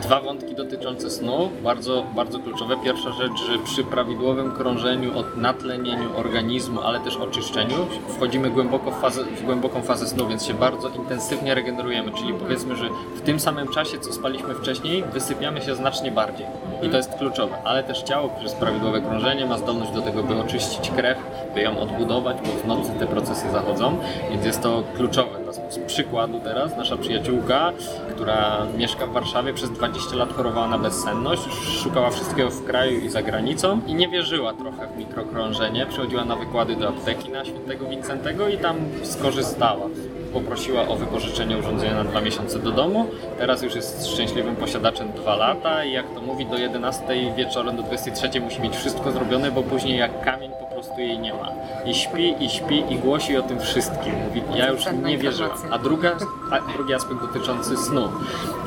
Dwa 0.02 0.20
wątki 0.20 0.54
dotyczące 0.54 1.10
snu, 1.10 1.50
bardzo, 1.62 2.04
bardzo 2.14 2.38
kluczowe. 2.38 2.76
Pierwsza 2.84 3.12
rzecz, 3.12 3.32
że 3.50 3.58
przy 3.58 3.84
prawidłowym 3.84 4.52
krążeniu, 4.52 5.18
od 5.18 5.36
natlenieniu 5.36 6.16
organizmu, 6.16 6.80
ale 6.80 7.00
też 7.00 7.16
oczyszczeniu, 7.16 7.86
wchodzimy 8.08 8.50
głęboko 8.50 8.90
w, 8.90 9.00
fazę, 9.00 9.24
w 9.24 9.44
głęboką 9.44 9.82
fazę 9.82 10.06
snu, 10.06 10.28
więc 10.28 10.44
się 10.44 10.54
bardzo 10.54 10.88
intensywnie 10.88 11.54
regenerujemy. 11.54 12.12
Czyli 12.12 12.34
powiedzmy, 12.34 12.76
że 12.76 12.88
w 13.16 13.20
tym 13.20 13.40
samym 13.40 13.68
czasie, 13.68 13.98
co 13.98 14.12
spaliśmy 14.12 14.54
wcześniej, 14.54 15.04
wysypiamy 15.12 15.62
się 15.62 15.74
znacznie 15.74 16.10
bardziej. 16.10 16.46
I 16.82 16.88
to 16.88 16.96
jest 16.96 17.14
kluczowe. 17.14 17.56
Ale 17.64 17.82
też 17.82 18.02
ciało 18.02 18.28
przez 18.28 18.52
prawidłowe 18.52 19.00
krążenie 19.00 19.46
ma 19.46 19.58
zdolność 19.58 19.92
do 19.92 20.02
tego, 20.02 20.22
by 20.22 20.36
oczyścić 20.40 20.90
krew, 20.90 21.18
by 21.54 21.60
ją 21.60 21.78
odbudować, 21.78 22.36
bo 22.46 22.52
w 22.62 22.66
nocy 22.66 22.90
te 22.98 23.06
procesy 23.06 23.50
zachodzą, 23.50 23.98
więc 24.30 24.44
jest 24.44 24.62
to 24.62 24.82
kluczowe. 24.96 25.45
Z 25.70 25.78
przykładu 25.78 26.40
teraz 26.40 26.76
nasza 26.76 26.96
przyjaciółka, 26.96 27.72
która 28.10 28.66
mieszka 28.76 29.06
w 29.06 29.12
Warszawie, 29.12 29.52
przez 29.52 29.70
20 29.70 30.16
lat 30.16 30.32
chorowała 30.32 30.68
na 30.68 30.78
bezsenność, 30.78 31.42
szukała 31.82 32.10
wszystkiego 32.10 32.50
w 32.50 32.64
kraju 32.64 33.00
i 33.00 33.08
za 33.08 33.22
granicą 33.22 33.80
i 33.86 33.94
nie 33.94 34.08
wierzyła 34.08 34.52
trochę 34.54 34.86
w 34.86 34.96
mikrokrążenie. 34.96 35.86
Przychodziła 35.86 36.24
na 36.24 36.36
wykłady 36.36 36.76
do 36.76 36.88
apteki 36.88 37.30
na 37.30 37.44
Świętego 37.44 37.86
Wincentego 37.86 38.48
i 38.48 38.58
tam 38.58 38.76
skorzystała. 39.02 39.86
Poprosiła 40.32 40.88
o 40.88 40.96
wypożyczenie 40.96 41.58
urządzenia 41.58 41.94
na 41.94 42.04
dwa 42.04 42.20
miesiące 42.20 42.58
do 42.58 42.70
domu. 42.70 43.06
Teraz 43.38 43.62
już 43.62 43.74
jest 43.74 44.06
szczęśliwym 44.06 44.56
posiadaczem 44.56 45.12
dwa 45.12 45.36
lata 45.36 45.84
i 45.84 45.92
jak 45.92 46.14
to 46.14 46.20
mówi, 46.20 46.46
do 46.46 46.56
11 46.56 47.34
wieczorem, 47.36 47.76
do 47.76 47.82
23 47.82 48.40
musi 48.40 48.60
mieć 48.60 48.76
wszystko 48.76 49.12
zrobione, 49.12 49.50
bo 49.50 49.62
później 49.62 49.98
jak 49.98 50.24
kamień 50.24 50.50
po 50.60 50.65
prostu 50.76 51.00
jej 51.00 51.18
nie 51.18 51.34
ma. 51.34 51.52
I 51.84 51.94
śpi, 51.94 52.44
i 52.44 52.50
śpi, 52.50 52.92
i 52.92 52.96
głosi 52.98 53.36
o 53.36 53.42
tym 53.42 53.60
wszystkim. 53.60 54.12
Mówi, 54.28 54.42
ja 54.54 54.68
już 54.68 54.84
nie 55.04 55.18
wierzyłam. 55.18 55.52
informacja. 55.52 55.70
A 55.70 55.78
druga, 55.78 56.16
a 56.50 56.60
drugi 56.72 56.94
aspekt 56.94 57.20
dotyczący 57.20 57.76
snu. 57.76 58.08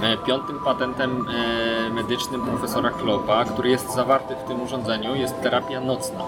E, 0.04 0.18
Piątym 0.28 0.60
patentem 0.66 1.26
e, 1.88 1.90
medycznym 1.90 2.42
profesora 2.46 2.90
Klopa, 2.90 3.46
który 3.46 3.70
jest 3.70 3.94
zawarty 3.94 4.36
w 4.36 4.48
tym 4.48 4.62
urządzeniu, 4.62 5.16
jest 5.16 5.42
terapia 5.42 5.82
nocna. 5.82 6.24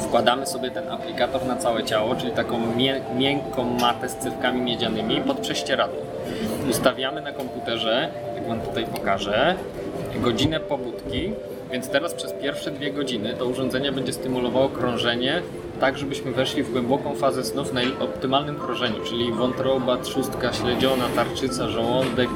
Wkładamy 0.00 0.46
sobie 0.46 0.70
ten 0.70 0.90
aplikator 0.90 1.46
na 1.46 1.56
całe 1.56 1.84
ciało, 1.84 2.14
czyli 2.16 2.32
taką 2.32 2.58
miękką 3.16 3.64
matę 3.64 4.08
z 4.08 4.16
cewkami 4.16 4.60
miedzianymi 4.60 5.20
pod 5.20 5.38
prześcieradło. 5.38 6.00
Ustawiamy 6.70 7.20
na 7.20 7.32
komputerze, 7.32 8.08
jak 8.34 8.48
Wam 8.48 8.60
tutaj 8.60 8.84
pokażę, 8.84 9.54
godzinę 10.20 10.60
pobudki, 10.60 11.32
więc 11.72 11.88
teraz 11.88 12.14
przez 12.14 12.32
pierwsze 12.32 12.70
dwie 12.70 12.92
godziny 12.92 13.34
to 13.38 13.46
urządzenie 13.46 13.92
będzie 13.92 14.12
stymulowało 14.12 14.68
krążenie 14.68 15.42
tak, 15.80 15.98
żebyśmy 15.98 16.32
weszli 16.32 16.62
w 16.62 16.72
głęboką 16.72 17.14
fazę 17.14 17.44
snu 17.44 17.64
w 17.64 17.72
naj- 17.74 18.02
optymalnym 18.02 18.56
krążeniu, 18.56 18.96
czyli 19.04 19.32
wątroba, 19.32 19.96
trzustka 19.96 20.52
śledziona, 20.52 21.04
tarczyca, 21.16 21.68
żołądek 21.68 22.28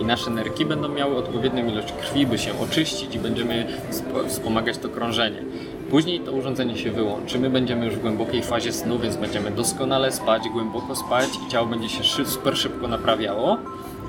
i 0.00 0.04
nasze 0.04 0.30
nerki 0.30 0.64
będą 0.66 0.88
miały 0.88 1.16
odpowiednią 1.16 1.66
ilość 1.68 1.92
krwi, 1.92 2.26
by 2.26 2.38
się 2.38 2.50
oczyścić 2.60 3.14
i 3.14 3.18
będziemy 3.18 3.66
sp- 3.98 4.24
wspomagać 4.28 4.78
to 4.78 4.88
krążenie. 4.88 5.42
Później 5.90 6.20
to 6.20 6.32
urządzenie 6.32 6.76
się 6.78 6.90
wyłączy, 6.90 7.38
my 7.38 7.50
będziemy 7.50 7.84
już 7.86 7.94
w 7.96 8.00
głębokiej 8.00 8.42
fazie 8.42 8.72
snu, 8.72 8.98
więc 8.98 9.16
będziemy 9.16 9.50
doskonale 9.50 10.12
spać, 10.12 10.42
głęboko 10.52 10.96
spać 10.96 11.28
i 11.46 11.50
ciało 11.50 11.66
będzie 11.66 11.88
się 11.88 12.24
super 12.24 12.56
szybko 12.56 12.88
naprawiało. 12.88 13.56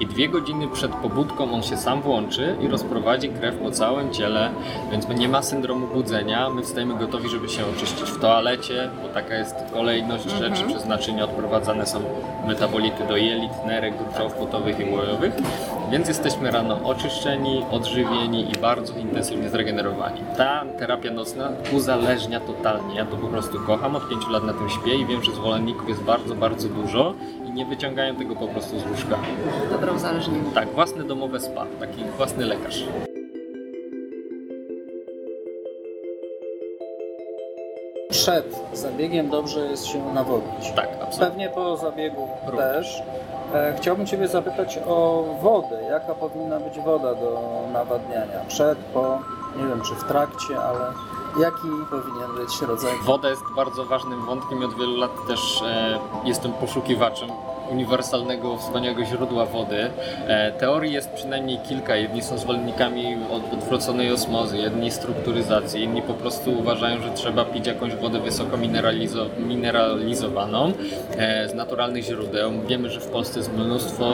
I 0.03 0.07
dwie 0.07 0.29
godziny 0.29 0.67
przed 0.67 0.91
pobudką 0.91 1.53
on 1.53 1.63
się 1.63 1.77
sam 1.77 2.01
włączy 2.01 2.55
i 2.62 2.67
rozprowadzi 2.67 3.29
krew 3.29 3.55
po 3.55 3.72
całym 3.72 4.13
ciele, 4.13 4.50
więc 4.91 5.07
nie 5.07 5.29
ma 5.29 5.41
syndromu 5.41 5.88
budzenia. 5.88 6.50
My 6.50 6.62
wstajemy 6.62 6.95
gotowi, 6.95 7.29
żeby 7.29 7.50
się 7.50 7.63
oczyścić 7.77 8.12
w 8.12 8.19
toalecie, 8.19 8.89
bo 9.03 9.10
taka 9.10 9.36
jest 9.36 9.55
kolejność 9.74 10.29
rzeczy. 10.29 10.63
Przez 10.67 10.86
naczynia 10.86 11.24
odprowadzane 11.24 11.86
są 11.86 12.00
metabolity 12.48 13.07
do 13.07 13.17
jelit, 13.17 13.51
nerek, 13.67 13.93
gruczołów 13.98 14.33
potowych 14.33 14.79
i 14.79 14.95
łojowych. 14.95 15.33
Więc 15.91 16.07
jesteśmy 16.07 16.51
rano 16.51 16.79
oczyszczeni, 16.83 17.65
odżywieni 17.72 18.51
i 18.51 18.62
bardzo 18.62 18.98
intensywnie 18.98 19.50
zregenerowani. 19.50 20.22
Ta 20.38 20.63
terapia 20.79 21.12
nocna 21.12 21.50
uzależnia 21.74 22.39
totalnie. 22.39 22.95
Ja 22.95 23.05
to 23.05 23.15
po 23.15 23.27
prostu 23.27 23.60
kocham, 23.60 23.95
od 23.95 24.10
5 24.10 24.27
lat 24.27 24.43
na 24.43 24.53
tym 24.53 24.69
śpię 24.69 24.95
i 24.95 25.05
wiem, 25.05 25.24
że 25.24 25.31
zwolenników 25.31 25.89
jest 25.89 26.03
bardzo, 26.03 26.36
bardzo 26.36 26.69
dużo 26.69 27.13
i 27.48 27.51
nie 27.51 27.65
wyciągają 27.65 28.15
tego 28.15 28.36
po 28.36 28.48
prostu 28.48 28.79
z 28.79 28.88
łóżka. 28.88 29.17
Dobre 29.94 30.08
uzależnienie. 30.10 30.52
Tak, 30.54 30.70
własne 30.70 31.04
domowe 31.04 31.40
spa, 31.40 31.66
taki 31.80 32.04
własny 32.18 32.46
lekarz. 32.46 32.84
Przed 38.10 38.60
zabiegiem 38.74 39.30
dobrze 39.30 39.60
jest 39.60 39.86
się 39.86 40.14
nawodnić. 40.14 40.72
Tak, 40.76 40.88
absolutnie. 41.02 41.26
Pewnie 41.28 41.50
po 41.50 41.78
zabiegu 41.78 42.28
Również. 42.46 42.60
też. 42.60 43.04
E, 43.54 43.74
Chciałbym 43.78 44.06
Ciebie 44.06 44.28
zapytać 44.28 44.80
o 44.88 45.24
wodę. 45.42 45.84
Jaka 45.90 46.16
powinna 46.16 46.60
być 46.60 46.80
woda 46.80 47.16
do 47.16 47.42
nawadniania? 47.74 48.40
Przed, 48.48 48.78
po, 48.78 49.20
nie 49.58 49.68
wiem 49.68 49.82
czy 49.82 49.96
w 49.96 50.04
trakcie, 50.04 50.60
ale 50.60 50.86
jaki 51.40 51.68
powinien 51.90 52.36
być 52.38 52.62
rodzaj 52.62 52.92
Woda 53.04 53.30
jest 53.30 53.44
bardzo 53.56 53.86
ważnym 53.86 54.26
wątkiem 54.26 54.62
i 54.62 54.66
od 54.66 54.74
wielu 54.78 54.98
lat 54.98 55.12
też 55.28 55.62
e, 55.68 56.00
jestem 56.26 56.54
poszukiwaczem 56.54 57.30
uniwersalnego, 57.74 58.58
wspaniałego 58.58 59.06
źródła 59.06 59.46
wody. 59.46 59.89
E, 60.27 60.51
teorii 60.51 60.94
jest 60.94 61.10
przynajmniej 61.10 61.58
kilka. 61.58 61.96
Jedni 61.96 62.22
są 62.22 62.38
zwolennikami 62.38 63.18
od, 63.32 63.53
odwróconej 63.53 64.12
osmozy, 64.12 64.58
jedni 64.58 64.92
strukturyzacji, 64.92 65.84
inni 65.84 66.01
po 66.01 66.13
prostu 66.13 66.51
uważają, 66.60 67.01
że 67.01 67.12
trzeba 67.13 67.46
pić 67.46 67.68
jakąś 67.68 67.96
wodę 67.96 68.20
wysoko 68.20 68.58
mineralizo 68.58 69.25
mineralizowaną 69.38 70.74
e, 71.18 71.50
z 71.50 71.53
naturalnych 71.53 72.03
źródeł. 72.03 72.51
Wiemy, 72.68 72.89
że 72.89 73.00
w 73.00 73.08
Polsce 73.08 73.39
jest 73.39 73.53
mnóstwo 73.53 74.13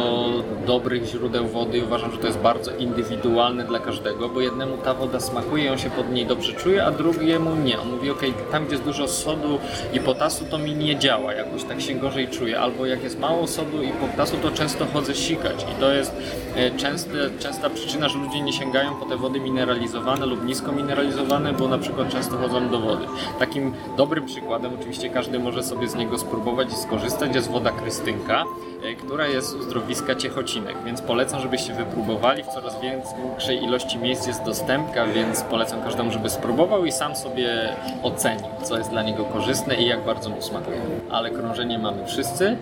dobrych 0.68 1.06
źródeł 1.06 1.48
wody 1.48 1.78
i 1.78 1.84
uważam, 1.84 2.12
że 2.12 2.18
to 2.18 2.28
jest 2.28 2.40
bardzo 2.40 2.72
indywidualne 2.72 3.64
dla 3.64 3.80
każdego, 3.80 4.30
bo 4.30 4.42
jednemu 4.42 4.78
ta 4.78 4.94
woda 4.94 5.20
smakuje, 5.20 5.72
on 5.72 5.78
się 5.78 5.90
pod 5.90 6.12
niej 6.12 6.26
dobrze 6.26 6.54
czuje, 6.54 6.86
a 6.86 6.92
drugiemu 6.92 7.56
nie. 7.56 7.80
On 7.80 7.92
mówi, 7.92 8.12
ok, 8.12 8.22
tam 8.52 8.66
gdzie 8.66 8.74
jest 8.74 8.86
dużo 8.86 9.08
sodu 9.08 9.60
i 9.94 10.00
potasu, 10.00 10.46
to 10.46 10.58
mi 10.58 10.76
nie 10.76 11.00
działa, 11.00 11.34
jakoś 11.34 11.64
tak 11.64 11.82
się 11.82 11.94
gorzej 11.96 12.28
czuję. 12.28 12.60
Albo 12.60 12.86
jak 12.86 13.04
jest 13.04 13.20
mało 13.20 13.48
sodu 13.50 13.84
i 13.84 13.90
potasu, 13.90 14.38
to 14.38 14.52
często 14.52 14.86
chodzę 14.86 15.16
sikać 15.16 15.66
i 15.72 15.80
to 15.80 15.92
jest 15.92 16.14
e, 16.56 16.72
częste, 16.72 17.12
częsta 17.40 17.70
przyczyna, 17.70 18.10
że 18.10 18.18
ludzie 18.18 18.42
nie 18.42 18.54
sięgają 18.54 18.96
po 18.96 19.06
te 19.06 19.18
wody 19.18 19.40
mineralizowane 19.40 20.26
lub 20.26 20.46
nisko 20.46 20.72
mineralizowane, 20.72 21.54
bo 21.54 21.68
na 21.68 21.78
przykład 21.78 22.10
często 22.10 22.38
chodzą 22.38 22.70
do 22.70 22.80
wody. 22.80 23.06
Takim 23.40 23.74
dobrym 23.98 24.26
przykładem, 24.26 24.72
oczywiście 24.80 25.10
każdy 25.10 25.40
może 25.40 25.64
sobie 25.64 25.88
z 25.88 25.96
niego 25.96 26.18
spróbować 26.18 26.74
i 26.74 26.76
skorzystać, 26.76 27.36
jest 27.36 27.52
woda 27.52 27.72
krystynka, 27.72 28.46
e, 28.84 28.96
która 28.96 29.28
jest 29.28 29.50
z 29.50 29.54
uzdrowiska 29.54 30.16
Ciechocinek, 30.16 30.76
więc 30.86 31.02
polecam, 31.02 31.42
żebyście 31.42 31.74
wypróbowali. 31.74 32.44
W 32.44 32.48
coraz 32.48 32.82
większej 32.82 33.64
ilości 33.64 33.98
miejsc 33.98 34.28
jest 34.28 34.44
dostępna, 34.44 35.06
więc 35.06 35.42
polecam 35.42 35.82
każdemu, 35.82 36.12
żeby 36.12 36.30
spróbował 36.30 36.86
i 36.86 36.92
sam 36.92 37.16
sobie 37.16 37.76
ocenił, 38.04 38.46
co 38.64 38.78
jest 38.78 38.90
dla 38.90 39.04
niego 39.04 39.26
korzystne 39.26 39.76
i 39.76 39.88
jak 39.88 40.06
bardzo 40.06 40.30
mu 40.30 40.42
smakuje. 40.42 40.82
Ale 41.10 41.30
krążenie 41.32 41.80
mamy 41.80 42.06
wszyscy. 42.06 42.58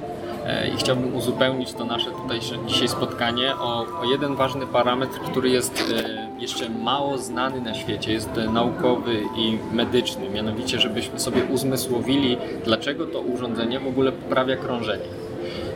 E, 0.48 0.68
I 0.68 0.78
chciałbym 0.78 1.16
uzupełnić 1.16 1.74
to 1.74 1.86
nasze 1.86 2.12
tutaj 2.12 2.40
dzisiaj 2.68 2.88
spotkanie 2.88 3.56
o, 3.56 3.86
o 4.02 4.06
jeden 4.12 4.36
ważny 4.36 4.68
parametr, 4.68 5.20
który 5.20 5.50
jest 5.50 5.94
e, 6.06 6.42
jeszcze 6.42 6.70
mało 6.70 7.18
znany 7.18 7.62
na 7.62 7.74
świecie, 7.74 8.14
jest 8.14 8.30
naukowy 8.54 9.20
i 9.38 9.58
medyczny. 9.72 10.30
Mianowicie, 10.30 10.80
żebyśmy 10.80 11.20
sobie 11.20 11.44
uzmysłowili, 11.44 12.38
dlaczego 12.66 13.06
to 13.06 13.20
urządzenie 13.20 13.80
w 13.80 13.88
ogóle 13.88 14.12
poprawia 14.12 14.56
krążenie. 14.56 15.06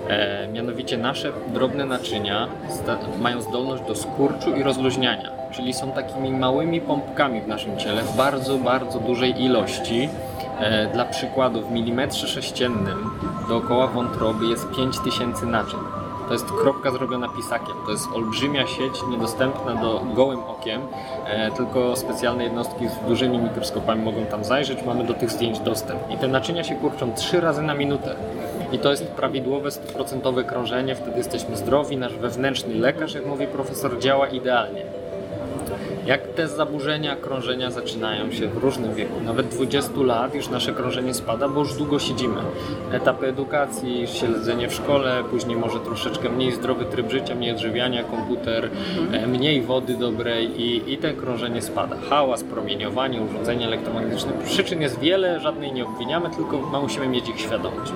E, 0.07 0.47
mianowicie 0.47 0.97
nasze 0.97 1.31
drobne 1.53 1.85
naczynia 1.85 2.47
mają 3.21 3.41
zdolność 3.41 3.83
do 3.87 3.95
skurczu 3.95 4.55
i 4.55 4.63
rozluźniania, 4.63 5.31
czyli 5.51 5.73
są 5.73 5.91
takimi 5.91 6.31
małymi 6.31 6.81
pompkami 6.81 7.41
w 7.41 7.47
naszym 7.47 7.77
ciele 7.77 8.01
w 8.01 8.17
bardzo, 8.17 8.57
bardzo 8.57 8.99
dużej 8.99 9.43
ilości. 9.43 10.09
E, 10.61 10.87
dla 10.87 11.05
przykładu, 11.05 11.61
w 11.61 11.71
milimetrze 11.71 12.27
sześciennym 12.27 13.09
dookoła 13.49 13.87
wątroby 13.87 14.45
jest 14.45 14.71
5000 14.71 15.45
naczyń. 15.45 15.79
To 16.27 16.33
jest 16.33 16.45
kropka 16.45 16.91
zrobiona 16.91 17.27
pisakiem. 17.29 17.75
To 17.85 17.91
jest 17.91 18.07
olbrzymia 18.13 18.67
sieć, 18.67 18.93
niedostępna 19.09 19.75
do 19.75 20.01
gołym 20.15 20.39
okiem, 20.39 20.81
e, 21.25 21.51
tylko 21.51 21.95
specjalne 21.95 22.43
jednostki 22.43 22.87
z 22.87 23.07
dużymi 23.07 23.37
mikroskopami 23.37 24.03
mogą 24.03 24.25
tam 24.25 24.43
zajrzeć. 24.43 24.83
Mamy 24.85 25.03
do 25.03 25.13
tych 25.13 25.31
zdjęć 25.31 25.59
dostęp. 25.59 25.99
I 26.09 26.17
te 26.17 26.27
naczynia 26.27 26.63
się 26.63 26.75
kurczą 26.75 27.13
trzy 27.13 27.41
razy 27.41 27.61
na 27.61 27.73
minutę. 27.73 28.15
I 28.71 28.79
to 28.79 28.91
jest 28.91 29.07
prawidłowe, 29.07 29.69
100% 29.69 30.45
krążenie, 30.45 30.95
wtedy 30.95 31.17
jesteśmy 31.17 31.57
zdrowi, 31.57 31.97
nasz 31.97 32.13
wewnętrzny 32.13 32.75
lekarz, 32.75 33.13
jak 33.13 33.25
mówi 33.25 33.47
profesor, 33.47 33.99
działa 33.99 34.27
idealnie. 34.27 35.00
Jak 36.05 36.27
te 36.27 36.47
zaburzenia 36.47 37.15
krążenia 37.15 37.71
zaczynają 37.71 38.31
się 38.31 38.47
w 38.47 38.57
różnym 38.57 38.95
wieku, 38.95 39.21
nawet 39.25 39.47
20 39.47 39.91
lat 39.95 40.35
już 40.35 40.49
nasze 40.49 40.73
krążenie 40.73 41.13
spada, 41.13 41.49
bo 41.49 41.59
już 41.59 41.73
długo 41.73 41.99
siedzimy. 41.99 42.41
Etapy 42.91 43.27
edukacji, 43.27 44.07
siedzenie 44.07 44.69
w 44.69 44.73
szkole, 44.73 45.23
później 45.29 45.57
może 45.57 45.79
troszeczkę 45.79 46.29
mniej 46.29 46.51
zdrowy 46.51 46.85
tryb 46.85 47.11
życia, 47.11 47.35
mniej 47.35 47.51
odżywiania, 47.51 48.03
komputer, 48.03 48.69
mhm. 48.99 49.31
mniej 49.31 49.61
wody 49.61 49.97
dobrej 49.97 50.61
i, 50.61 50.93
i 50.93 50.97
te 50.97 51.13
krążenie 51.13 51.61
spada. 51.61 51.95
Hałas, 52.09 52.43
promieniowanie, 52.43 53.21
urządzenia 53.21 53.67
elektromagnetyczne. 53.67 54.31
Przyczyn 54.45 54.81
jest 54.81 54.99
wiele, 54.99 55.39
żadnej 55.39 55.73
nie 55.73 55.85
obwiniamy, 55.85 56.29
tylko 56.29 56.57
musimy 56.81 57.07
mieć 57.07 57.29
ich 57.29 57.39
świadomość. 57.39 57.93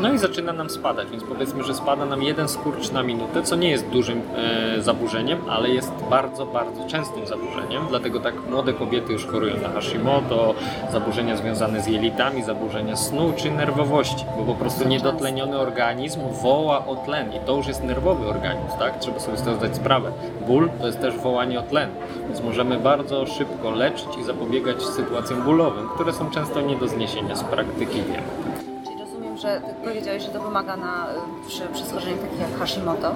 No 0.00 0.12
i 0.12 0.18
zaczyna 0.18 0.52
nam 0.52 0.70
spadać, 0.70 1.10
więc 1.10 1.24
powiedzmy, 1.24 1.64
że 1.64 1.74
spada 1.74 2.04
nam 2.06 2.22
jeden 2.22 2.48
skurcz 2.48 2.92
na 2.92 3.02
minutę, 3.02 3.42
co 3.42 3.56
nie 3.56 3.70
jest 3.70 3.88
dużym 3.88 4.22
e, 4.36 4.82
zaburzeniem, 4.82 5.38
ale 5.48 5.68
jest 5.68 5.92
bardzo, 6.10 6.46
bardzo 6.46 6.86
częstym 6.88 7.26
zaburzeniem 7.26 7.43
zaburzeniem, 7.44 7.86
dlatego 7.88 8.20
tak 8.20 8.34
młode 8.50 8.72
kobiety 8.72 9.12
już 9.12 9.26
chorują 9.26 9.56
na 9.60 9.68
Hashimoto, 9.68 10.54
zaburzenia 10.92 11.36
związane 11.36 11.80
z 11.80 11.86
jelitami, 11.86 12.42
zaburzenia 12.42 12.96
snu 12.96 13.32
czy 13.36 13.50
nerwowości, 13.50 14.24
bo 14.36 14.44
po 14.44 14.54
prostu 14.54 14.88
niedotleniony 14.88 15.58
organizm 15.58 16.20
woła 16.42 16.86
o 16.86 16.96
tlen 16.96 17.32
i 17.32 17.40
to 17.46 17.56
już 17.56 17.66
jest 17.66 17.84
nerwowy 17.84 18.26
organizm, 18.26 18.78
tak? 18.78 18.98
Trzeba 18.98 19.20
sobie 19.20 19.36
z 19.36 19.42
tego 19.42 19.56
zdać 19.56 19.76
sprawę. 19.76 20.12
Ból 20.46 20.70
to 20.80 20.86
jest 20.86 21.00
też 21.00 21.16
wołanie 21.16 21.60
o 21.60 21.62
tlen, 21.62 21.90
więc 22.26 22.40
możemy 22.40 22.78
bardzo 22.78 23.26
szybko 23.26 23.70
leczyć 23.70 24.08
i 24.20 24.24
zapobiegać 24.24 24.82
sytuacjom 24.82 25.42
bólowym, 25.42 25.88
które 25.88 26.12
są 26.12 26.30
często 26.30 26.60
nie 26.60 26.76
do 26.76 26.88
zniesienia 26.88 27.36
z 27.36 27.44
praktyki 27.44 28.02
wiemy 28.02 28.73
że 29.44 29.60
powiedziałeś, 29.84 30.22
że 30.22 30.28
to 30.28 30.40
pomaga 30.40 30.76
na, 30.76 31.06
przy, 31.48 31.62
przy 31.74 31.84
schorzeniach 31.84 32.20
takich 32.20 32.40
jak 32.40 32.58
Hashimoto. 32.58 33.14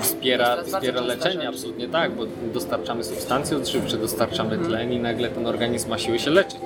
Wspiera, 0.00 0.56
wspiera 0.62 1.00
leczenie, 1.00 1.48
absolutnie 1.48 1.88
tak, 1.88 2.12
bo 2.12 2.22
dostarczamy 2.54 3.04
substancje 3.04 3.56
odżywcze, 3.56 3.96
dostarczamy 3.96 4.50
hmm. 4.50 4.68
tlen 4.68 4.92
i 4.92 4.98
nagle 4.98 5.28
ten 5.28 5.46
organizm 5.46 5.90
ma 5.90 5.98
siły 5.98 6.18
się 6.18 6.30
leczyć. 6.30 6.60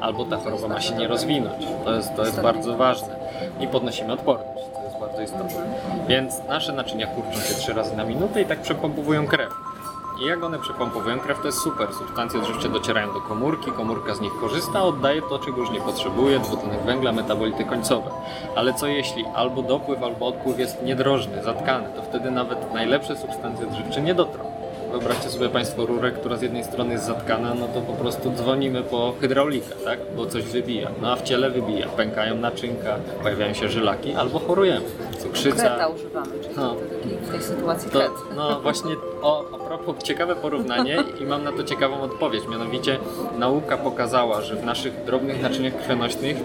Albo 0.00 0.24
ta 0.24 0.36
choroba 0.36 0.68
ma 0.68 0.80
się 0.80 0.94
nie 0.94 1.08
rozwinąć. 1.08 1.64
To 1.84 1.94
jest, 1.94 2.16
to 2.16 2.24
jest 2.24 2.40
bardzo 2.40 2.76
ważne. 2.76 3.16
I 3.60 3.68
podnosimy 3.68 4.12
odporność, 4.12 4.60
to 4.74 4.84
jest 4.84 4.96
bardzo 5.00 5.22
istotne. 5.22 5.64
Mhm. 5.64 6.06
Więc 6.08 6.34
nasze 6.48 6.72
naczynia 6.72 7.06
kurczą 7.06 7.40
się 7.40 7.54
trzy 7.54 7.72
razy 7.72 7.96
na 7.96 8.04
minutę 8.04 8.42
i 8.42 8.46
tak 8.46 8.62
przepompowują 8.62 9.26
krew. 9.26 9.73
I 10.18 10.24
jak 10.24 10.44
one 10.44 10.58
przepompowują 10.58 11.20
krew, 11.20 11.40
to 11.40 11.46
jest 11.46 11.58
super. 11.58 11.94
Substancje 11.94 12.40
odżywcze 12.40 12.68
docierają 12.68 13.12
do 13.12 13.20
komórki, 13.20 13.72
komórka 13.72 14.14
z 14.14 14.20
nich 14.20 14.32
korzysta, 14.40 14.82
oddaje 14.82 15.22
to, 15.22 15.38
czego 15.38 15.60
już 15.60 15.70
nie 15.70 15.80
potrzebuje, 15.80 16.38
dwutlenek 16.38 16.82
węgla, 16.82 17.12
metabolity 17.12 17.64
końcowe. 17.64 18.10
Ale 18.56 18.74
co 18.74 18.86
jeśli 18.86 19.24
albo 19.34 19.62
dopływ, 19.62 20.02
albo 20.02 20.26
odpływ 20.26 20.58
jest 20.58 20.82
niedrożny, 20.82 21.42
zatkany, 21.42 21.88
to 21.96 22.02
wtedy 22.02 22.30
nawet 22.30 22.74
najlepsze 22.74 23.16
substancje 23.16 23.66
odżywcze 23.66 24.02
nie 24.02 24.14
dotrą. 24.14 24.53
Wyobraźcie 24.94 25.30
sobie 25.30 25.48
Państwo 25.48 25.86
rurę, 25.86 26.10
która 26.10 26.36
z 26.36 26.42
jednej 26.42 26.64
strony 26.64 26.92
jest 26.92 27.04
zatkana, 27.06 27.54
no 27.54 27.68
to 27.68 27.80
po 27.80 27.92
prostu 27.92 28.30
dzwonimy 28.30 28.82
po 28.82 29.14
hydraulikę, 29.20 29.74
tak? 29.84 29.98
Bo 30.16 30.26
coś 30.26 30.44
wybija. 30.44 30.90
No 31.02 31.12
a 31.12 31.16
w 31.16 31.22
ciele 31.22 31.50
wybija. 31.50 31.88
Pękają 31.88 32.34
naczynka, 32.34 32.96
pojawiają 33.22 33.54
się 33.54 33.68
żylaki 33.68 34.12
albo 34.12 34.38
chorujemy. 34.38 34.86
Cukrzyca. 35.18 35.56
Kreta 35.56 35.88
używamy, 35.88 36.32
czyli 36.42 36.54
no. 36.56 36.68
to, 36.68 36.74
to 36.74 37.26
w 37.26 37.30
tej 37.30 37.42
sytuacji 37.42 37.90
to, 37.90 38.00
No 38.36 38.60
właśnie 38.60 38.94
o, 39.22 39.44
a 39.54 39.58
propos, 39.58 40.02
ciekawe 40.02 40.36
porównanie 40.36 40.96
i 41.20 41.24
mam 41.24 41.44
na 41.44 41.52
to 41.52 41.64
ciekawą 41.64 42.00
odpowiedź. 42.00 42.48
Mianowicie 42.48 42.98
nauka 43.38 43.76
pokazała, 43.76 44.40
że 44.40 44.56
w 44.56 44.64
naszych 44.64 45.04
drobnych 45.04 45.42
naczyniach 45.42 45.76
krwionośnych 45.76 46.36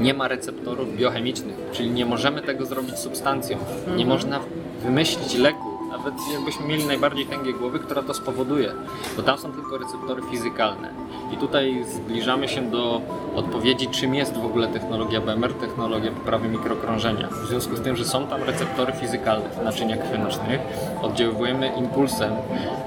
nie 0.00 0.14
ma 0.14 0.28
receptorów 0.28 0.96
biochemicznych, 0.96 1.56
czyli 1.72 1.90
nie 1.90 2.06
możemy 2.06 2.42
tego 2.42 2.66
zrobić 2.66 2.98
substancją. 2.98 3.58
Nie 3.86 3.92
mhm. 3.92 4.08
można 4.08 4.40
wymyślić 4.82 5.34
leku, 5.34 5.69
nawet 5.90 6.14
jakbyśmy 6.32 6.66
mieli 6.66 6.84
najbardziej 6.86 7.26
tęgie 7.26 7.52
głowy, 7.52 7.78
która 7.78 8.02
to 8.02 8.14
spowoduje, 8.14 8.72
bo 9.16 9.22
tam 9.22 9.38
są 9.38 9.52
tylko 9.52 9.78
receptory 9.78 10.22
fizykalne. 10.30 10.90
I 11.32 11.36
tutaj 11.36 11.84
zbliżamy 11.84 12.48
się 12.48 12.70
do 12.70 13.00
odpowiedzi, 13.34 13.88
czym 13.88 14.14
jest 14.14 14.36
w 14.36 14.44
ogóle 14.44 14.68
technologia 14.68 15.20
BMR, 15.20 15.54
technologia 15.54 16.10
poprawy 16.12 16.48
mikrokrążenia. 16.48 17.28
W 17.28 17.46
związku 17.46 17.76
z 17.76 17.80
tym, 17.80 17.96
że 17.96 18.04
są 18.04 18.26
tam 18.26 18.42
receptory 18.42 18.92
fizykalne 18.92 19.48
w 19.48 19.64
naczyniach 19.64 19.98
krwionośnych, 19.98 20.60
oddziaływujemy 21.02 21.72
impulsem 21.76 22.32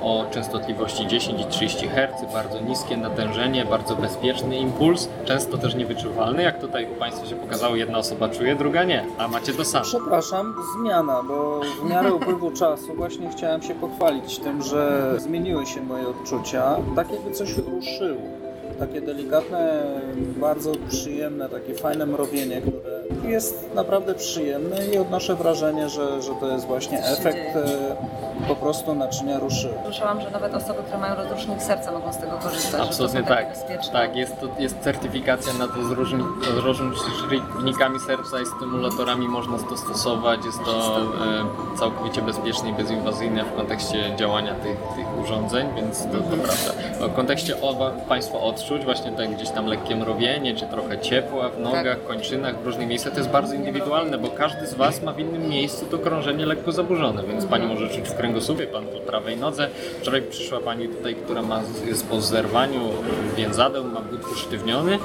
o 0.02 0.26
częstotliwości 0.32 1.08
10 1.08 1.42
i 1.42 1.46
30 1.46 1.88
Hz, 1.88 2.34
bardzo 2.34 2.60
niskie 2.60 2.98
natężenie, 2.98 3.66
bardzo 3.66 3.96
bezpieczny 3.96 4.58
impuls, 4.58 5.10
często 5.26 5.58
też 5.58 5.76
niewyczuwalny, 5.76 6.44
jak 6.44 6.62
tutaj 6.62 6.88
u 6.92 6.96
Państwa 6.96 7.26
się 7.26 7.36
pokazało, 7.36 7.76
jedna 7.76 7.98
osoba 7.98 8.30
czuje, 8.30 8.56
druga 8.56 8.84
nie, 8.84 9.06
a 9.18 9.28
macie 9.28 9.54
to 9.54 9.66
samo. 9.66 9.86
Przepraszam, 9.86 10.56
zmiana, 10.78 11.24
bo 11.24 11.62
w 11.82 11.90
miarę 11.90 12.14
upływu 12.14 12.52
czasu 12.62 12.94
właśnie 13.04 13.30
chciałem 13.30 13.62
się 13.62 13.76
pochwalić 13.76 14.40
tym, 14.40 14.62
że 14.62 15.14
zmieniły 15.18 15.66
się 15.66 15.82
moje 15.82 16.08
odczucia, 16.08 16.76
tak 16.96 17.12
jakby 17.12 17.32
coś 17.32 17.58
ruszyło. 17.58 18.22
Takie 18.80 19.02
delikatne, 19.02 19.84
bardzo 20.38 20.72
przyjemne, 20.90 21.50
takie 21.50 21.74
fajne 21.74 22.06
mrowienie, 22.06 22.62
które 22.62 22.93
jest 23.24 23.76
naprawdę 23.76 24.16
przyjemne 24.16 24.86
i 24.86 24.98
odnoszę 24.98 25.36
wrażenie, 25.36 25.90
że, 25.90 26.22
że 26.22 26.32
to 26.40 26.48
jest 26.48 26.66
właśnie 26.66 27.06
efekt 27.06 27.56
e, 27.56 27.96
po 28.48 28.56
prostu 28.56 28.96
naczynia 28.96 29.40
ruszyły. 29.40 29.74
Słyszałam, 29.84 30.22
że 30.22 30.32
nawet 30.32 30.56
osoby, 30.56 30.80
które 30.84 30.98
mają 30.98 31.16
rozrusznik 31.16 31.62
serca 31.62 31.92
mogą 31.92 32.14
z 32.14 32.18
tego 32.18 32.38
korzystać. 32.38 32.82
Absolutnie 32.82 33.24
tak. 33.24 33.48
Tak, 33.94 34.16
jest, 34.16 34.40
to, 34.40 34.48
jest 34.60 34.80
certyfikacja 34.80 35.54
na 35.54 35.68
to 35.68 35.84
z, 35.84 35.92
różni, 35.92 36.24
z 36.56 36.58
rozrusznikami 36.58 38.00
serca 38.00 38.42
i 38.42 38.46
stymulatorami 38.46 39.28
można 39.28 39.58
to 39.58 39.78
stosować. 39.78 40.46
Jest 40.46 40.64
to 40.64 40.98
e, 40.98 41.78
całkowicie 41.80 42.22
bezpieczne 42.22 42.70
i 42.70 42.74
bezinwazyjne 42.74 43.44
w 43.44 43.56
kontekście 43.56 44.16
działania 44.16 44.54
tych, 44.54 44.78
tych 44.96 45.24
urządzeń, 45.24 45.68
więc 45.76 46.04
to, 46.04 46.12
to 46.12 46.18
mhm. 46.18 46.42
prawda. 46.42 46.74
W 47.08 47.16
kontekście 47.16 47.56
Państwo 48.10 48.42
odczuć 48.42 48.84
właśnie 48.86 49.12
tak 49.12 49.36
gdzieś 49.36 49.50
tam 49.50 49.66
lekkie 49.66 49.96
mrowienie, 49.96 50.56
czy 50.56 50.66
trochę 50.66 51.00
ciepła 51.00 51.50
w 51.50 51.60
nogach, 51.60 51.84
tak. 51.84 52.08
kończynach, 52.08 52.60
w 52.60 52.66
różnych 52.66 52.88
miejscach 52.88 53.03
miejsce 53.04 53.12
to 53.12 53.20
jest 53.20 53.30
bardzo 53.30 53.56
indywidualne, 53.56 54.18
bo 54.18 54.30
każdy 54.30 54.68
z 54.68 54.74
Was 54.74 55.04
ma 55.04 55.14
w 55.14 55.20
innym 55.20 55.50
miejscu 55.50 55.86
to 55.86 56.00
krążenie 56.00 56.46
lekko 56.46 56.72
zaburzone, 56.72 57.24
więc 57.24 57.46
Pani 57.46 57.68
może 57.68 57.90
czuć 57.90 58.10
w 58.10 58.16
kręgosłupie, 58.16 58.68
Pan 58.68 58.86
po 58.86 59.00
prawej 59.00 59.38
nodze. 59.38 59.70
Wczoraj 60.02 60.22
przyszła 60.22 60.60
Pani 60.60 60.88
tutaj, 60.88 61.16
która 61.16 61.42
ma, 61.42 61.62
jest 61.86 62.08
po 62.08 62.22
zerwaniu 62.22 62.80
więzadeł, 63.36 63.84
ma 63.84 64.02
but 64.02 64.32
usztywniony 64.32 65.00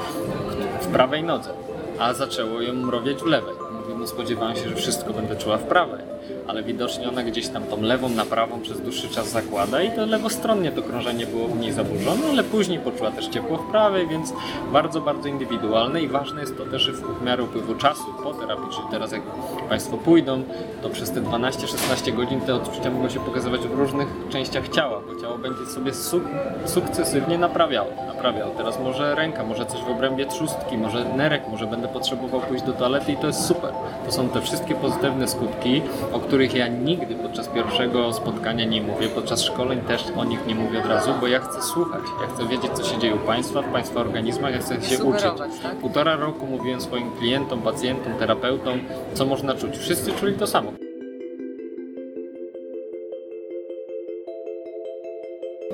w 0.80 0.86
prawej 0.86 1.22
nodze, 1.22 1.50
a 1.98 2.14
zaczęło 2.14 2.60
ją 2.60 2.72
mrowieć 2.72 3.18
w 3.18 3.26
lewej. 3.26 3.54
Mówię, 3.72 3.94
no 3.98 4.06
spodziewałem 4.06 4.56
się, 4.56 4.68
że 4.68 4.74
wszystko 4.74 5.12
będę 5.12 5.36
czuła 5.36 5.56
w 5.56 5.62
prawej, 5.62 6.00
ale 6.46 6.62
widocznie 6.62 7.08
ona 7.08 7.22
gdzieś 7.22 7.48
tam 7.48 7.62
tą 7.62 7.82
lewą 7.82 8.08
na 8.08 8.24
prawą 8.24 8.60
przez 8.60 8.80
dłuższy 8.80 9.08
czas 9.08 9.30
zakłada 9.30 9.82
i 9.82 9.90
to 9.90 10.06
lewostronnie 10.06 10.72
to 10.72 10.82
krążenie 10.82 11.26
było 11.26 11.48
mniej 11.48 11.72
zaburzone, 11.72 12.26
ale 12.30 12.44
później 12.44 12.78
poczuła 12.78 13.10
też 13.10 13.28
ciepło 13.28 13.56
w 13.56 13.70
prawej, 13.70 14.08
więc 14.08 14.32
bardzo, 14.72 15.00
bardzo 15.00 15.28
indywidualne 15.28 16.02
i 16.02 16.08
ważne 16.08 16.40
jest 16.40 16.56
to 16.58 16.64
też, 16.64 16.90
w 16.90 17.22
miarę 17.24 17.42
upływu 17.42 17.74
czasu 17.74 18.04
po 18.22 18.34
terapii, 18.34 18.68
czyli 18.70 18.88
teraz 18.90 19.12
jak 19.12 19.22
Państwo 19.68 19.96
pójdą, 19.96 20.42
to 20.82 20.88
przez 20.88 21.10
te 21.10 21.20
12-16 21.20 22.16
godzin 22.16 22.40
te 22.40 22.54
odczucia 22.54 22.90
mogą 22.90 23.08
się 23.08 23.20
pokazywać 23.20 23.60
w 23.60 23.74
różnych 23.78 24.08
częściach 24.30 24.68
ciała, 24.68 25.00
bo 25.06 25.20
ciało 25.20 25.38
będzie 25.38 25.66
sobie 25.66 25.94
suk 25.94 26.22
sukcesywnie 26.66 27.38
naprawiało, 27.38 27.90
naprawiało. 28.06 28.54
Teraz 28.56 28.80
może 28.80 29.14
ręka, 29.14 29.44
może 29.44 29.66
coś 29.66 29.80
w 29.80 29.88
obrębie 29.88 30.26
trzustki, 30.26 30.78
może 30.78 31.04
nerek, 31.04 31.42
może 31.50 31.66
będę 31.66 31.88
potrzebował 31.88 32.40
pójść 32.40 32.64
do 32.64 32.72
toalety 32.72 33.12
i 33.12 33.16
to 33.16 33.26
jest 33.26 33.46
super. 33.46 33.72
To 34.06 34.12
są 34.12 34.28
te 34.28 34.40
wszystkie 34.40 34.74
pozytywne 34.74 35.28
skutki, 35.28 35.82
o 36.18 36.20
których 36.20 36.54
ja 36.54 36.68
nigdy 36.68 37.14
podczas 37.14 37.48
pierwszego 37.48 38.12
spotkania 38.12 38.64
nie 38.64 38.82
mówię, 38.82 39.08
podczas 39.08 39.42
szkoleń 39.42 39.80
też 39.80 40.04
o 40.16 40.24
nich 40.24 40.46
nie 40.46 40.54
mówię 40.54 40.78
od 40.78 40.86
razu, 40.86 41.10
bo 41.20 41.26
ja 41.26 41.40
chcę 41.40 41.62
słuchać, 41.62 42.02
ja 42.22 42.34
chcę 42.34 42.46
wiedzieć, 42.46 42.72
co 42.72 42.84
się 42.84 42.98
dzieje 42.98 43.14
u 43.14 43.18
Państwa, 43.18 43.62
w 43.62 43.72
Państwa 43.72 44.00
organizmach, 44.00 44.52
ja 44.52 44.58
chcę 44.58 44.82
się 44.82 45.04
uczyć. 45.04 45.22
Tak? 45.62 45.76
Półtora 45.80 46.16
roku 46.16 46.46
mówiłem 46.46 46.80
swoim 46.80 47.10
klientom, 47.10 47.62
pacjentom, 47.62 48.14
terapeutom, 48.14 48.80
co 49.14 49.26
można 49.26 49.54
czuć. 49.54 49.78
Wszyscy 49.78 50.12
czuli 50.12 50.34
to 50.34 50.46
samo. 50.46 50.72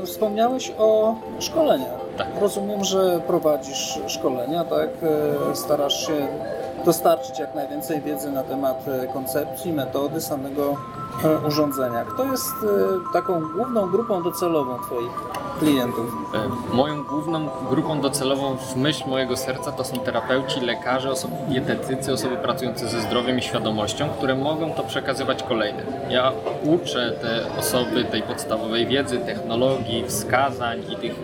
Wspomniałeś 0.04 0.72
o 0.78 1.14
szkoleniach. 1.40 2.00
Tak. 2.18 2.28
Rozumiem, 2.40 2.84
że 2.84 3.20
prowadzisz 3.26 3.98
szkolenia, 4.06 4.64
tak? 4.64 4.88
E, 5.50 5.56
Starasz 5.56 6.06
się 6.06 6.28
dostarczyć 6.84 7.38
jak 7.38 7.54
najwięcej 7.54 8.00
wiedzy 8.00 8.30
na 8.30 8.42
temat 8.42 8.88
e, 8.88 9.06
koncepcji, 9.06 9.72
metody 9.72 10.20
samego 10.20 10.76
e, 11.24 11.48
urządzenia. 11.48 12.04
Kto 12.04 12.24
jest 12.24 12.54
e, 12.62 13.12
taką 13.12 13.40
główną 13.56 13.86
grupą 13.86 14.22
docelową 14.22 14.76
Twoich 14.86 15.10
klientów? 15.58 16.12
Moją 16.72 17.04
główną 17.04 17.48
grupą 17.70 18.00
docelową 18.00 18.56
w 18.56 18.76
myśl 18.76 19.08
mojego 19.08 19.36
serca 19.36 19.72
to 19.72 19.84
są 19.84 19.98
terapeuci, 19.98 20.60
lekarze, 20.60 21.10
osoby 21.10 21.34
dietetycy, 21.48 22.12
osoby 22.12 22.36
pracujące 22.36 22.88
ze 22.88 23.00
zdrowiem 23.00 23.38
i 23.38 23.42
świadomością, 23.42 24.08
które 24.08 24.34
mogą 24.34 24.72
to 24.72 24.82
przekazywać 24.82 25.42
kolejnym. 25.42 25.86
Ja 26.08 26.32
uczę 26.64 27.12
te 27.22 27.58
osoby 27.58 28.04
tej 28.04 28.22
podstawowej 28.22 28.86
wiedzy, 28.86 29.18
technologii, 29.18 30.04
wskazań 30.08 30.82
i 30.92 30.96
tych 30.96 31.14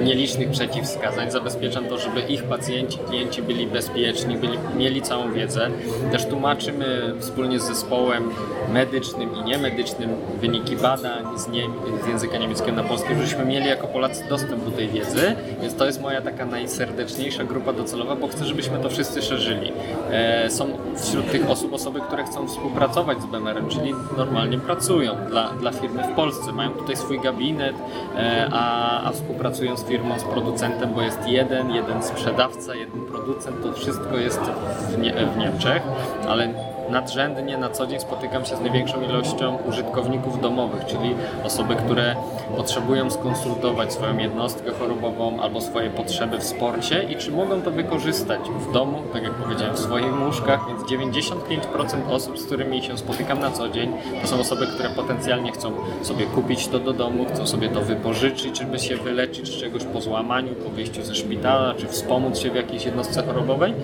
nielicznych 0.00 0.50
przeciwwskazań. 0.50 1.30
Zabezpieczam 1.30 1.84
to, 1.84 1.98
żeby 1.98 2.20
ich 2.20 2.44
pacjenci, 2.44 2.98
klienci 2.98 3.42
byli 3.42 3.66
bezpieczni, 3.66 4.36
byli, 4.36 4.58
mieli 4.80 5.02
całą 5.02 5.32
wiedzę. 5.32 5.70
Też 6.12 6.26
tłumaczymy 6.26 7.14
wspólnie 7.18 7.60
z 7.60 7.62
zespołem 7.62 8.30
medycznym 8.72 9.36
i 9.36 9.42
niemedycznym 9.42 10.10
wyniki 10.40 10.76
badań 10.76 11.38
z, 11.38 11.48
nie, 11.48 11.62
z 12.04 12.08
języka 12.08 12.38
niemieckiego 12.38 12.82
na 12.82 12.88
polski, 12.88 13.08
żebyśmy 13.08 13.44
mieli 13.44 13.66
jako 13.66 13.86
Polacy 13.86 14.24
dostęp 14.28 14.64
do 14.64 14.70
tej 14.70 14.88
wiedzy, 14.88 15.36
więc 15.62 15.74
to 15.76 15.86
jest 15.86 16.02
moja 16.02 16.22
taka 16.22 16.46
najserdeczniejsza 16.46 17.44
grupa 17.44 17.72
docelowa, 17.72 18.16
bo 18.16 18.28
chcę, 18.28 18.44
żebyśmy 18.44 18.78
to 18.78 18.90
wszyscy 18.90 19.22
szerzyli. 19.22 19.72
E, 20.10 20.50
są 20.50 20.66
wśród 20.96 21.30
tych 21.30 21.50
osób 21.50 21.72
osoby, 21.72 22.00
które 22.00 22.24
chcą 22.24 22.48
współpracować 22.48 23.22
z 23.22 23.26
BMR-em, 23.26 23.68
czyli 23.68 23.94
normalnie 24.16 24.58
pracują 24.58 25.16
dla, 25.28 25.48
dla 25.48 25.72
firmy 25.72 26.02
w 26.02 26.14
Polsce, 26.16 26.52
mają 26.52 26.70
tutaj 26.70 26.96
swój 26.96 27.20
gabinet, 27.20 27.76
e, 28.16 28.48
a, 28.52 29.02
a 29.04 29.12
współpracują 29.12 29.76
z 29.76 29.84
firmą, 29.84 30.18
z 30.18 30.24
producentem, 30.24 30.94
bo 30.94 31.02
jest 31.02 31.28
jeden, 31.28 31.70
jeden 31.70 32.02
sprzedawca, 32.02 32.74
jeden 32.74 33.00
producent, 33.06 33.62
to 33.62 33.72
wszystko 33.72 34.16
jest 34.16 34.40
w, 34.70 34.98
nie, 34.98 35.12
w 35.26 35.36
Niemczech, 35.36 35.82
ale 36.28 36.48
nadrzędnie 36.90 37.58
na 37.58 37.70
co 37.70 37.86
dzień 37.86 38.00
spotykam 38.00 38.44
się 38.44 38.56
z 38.56 38.60
największą 38.60 39.02
ilością 39.02 39.58
użytkowników 39.68 40.40
domowych, 40.40 40.84
czyli 40.84 41.14
osoby, 41.44 41.74
które 41.74 42.16
potrzebują 42.56 43.10
skonsultować 43.10 43.92
swoją 43.92 44.18
jednostkę 44.18 44.70
chorobową 44.70 45.40
albo 45.40 45.60
swoje 45.60 45.90
potrzeby 45.90 46.38
w 46.38 46.44
sporcie 46.44 47.02
i 47.02 47.16
czy 47.16 47.30
mogą 47.30 47.62
to 47.62 47.70
wykorzystać 47.70 48.40
w 48.40 48.72
domu, 48.72 49.02
tak 49.12 49.22
jak 49.22 49.32
powiedziałem, 49.32 49.74
w 49.74 49.78
swoich 49.78 50.22
łóżkach, 50.26 50.60
więc 50.68 50.82
95% 50.82 52.10
osób, 52.10 52.38
z 52.38 52.46
którymi 52.46 52.82
się 52.82 52.98
spotykam 52.98 53.40
na 53.40 53.50
co 53.50 53.68
dzień, 53.68 53.92
to 54.22 54.28
są 54.28 54.40
osoby, 54.40 54.66
które 54.66 54.90
potencjalnie 54.90 55.52
chcą 55.52 55.72
sobie 56.02 56.26
kupić 56.26 56.68
to 56.68 56.78
do 56.78 56.92
domu, 56.92 57.24
chcą 57.34 57.46
sobie 57.46 57.68
to 57.68 57.80
wypożyczyć, 57.80 58.58
żeby 58.58 58.78
się 58.78 58.96
wyleczyć 58.96 59.48
z 59.48 59.60
czegoś 59.60 59.84
po 59.84 60.00
złamaniu, 60.00 60.54
po 60.54 60.70
wyjściu 60.70 61.02
ze 61.02 61.14
szpitala, 61.14 61.74
czy 61.74 61.86
wspomóc 61.86 62.38
się 62.38 62.50
w 62.50 62.54
jakiejś 62.54 62.84
jednostce 62.84 63.22
chorobowej, 63.22 63.74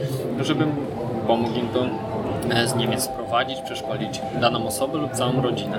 żebym 0.40 0.72
pomógł 1.26 1.58
im 1.58 1.68
to 1.68 1.86
z 2.66 2.74
Niemiec 2.74 3.02
sprowadzić, 3.02 3.60
przeszkolić 3.60 4.20
daną 4.40 4.66
osobę 4.66 4.98
lub 4.98 5.12
całą 5.12 5.42
rodzinę. 5.42 5.78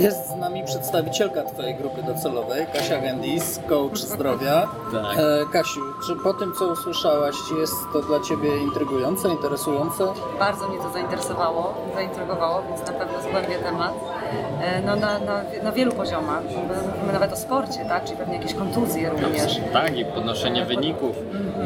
Jest 0.00 0.28
z 0.28 0.36
nami 0.36 0.64
przedstawicielka 0.64 1.42
Twojej 1.42 1.74
grupy 1.74 2.02
docelowej, 2.02 2.66
Kasia 2.72 3.00
Gendis, 3.00 3.60
coach 3.68 3.96
zdrowia. 3.98 4.68
Tak. 4.92 5.18
E, 5.18 5.46
Kasiu, 5.52 5.80
czy 6.06 6.16
po 6.16 6.34
tym, 6.34 6.52
co 6.58 6.66
usłyszałaś, 6.66 7.34
jest 7.60 7.74
to 7.92 8.02
dla 8.02 8.20
Ciebie 8.20 8.56
intrygujące, 8.62 9.28
interesujące? 9.28 10.04
Bardzo 10.38 10.68
mnie 10.68 10.78
to 10.78 10.90
zainteresowało, 10.92 11.74
zaintrygowało, 11.94 12.62
więc 12.68 12.80
na 12.86 12.92
pewno 12.92 13.22
zgłębię 13.22 13.58
temat. 13.58 13.92
E, 14.62 14.80
No, 14.86 14.96
na, 14.96 15.18
na, 15.18 15.42
na 15.62 15.72
wielu 15.72 15.92
poziomach. 15.92 16.42
Mówimy 16.96 17.12
nawet 17.12 17.32
o 17.32 17.36
sporcie, 17.36 17.84
tak? 17.88 18.04
Czyli 18.04 18.16
pewnie 18.16 18.34
jakieś 18.36 18.54
kontuzje 18.54 19.10
również. 19.10 19.60
Tak, 19.72 19.98
i 19.98 20.04
podnoszenie 20.04 20.64
wyników. 20.64 21.16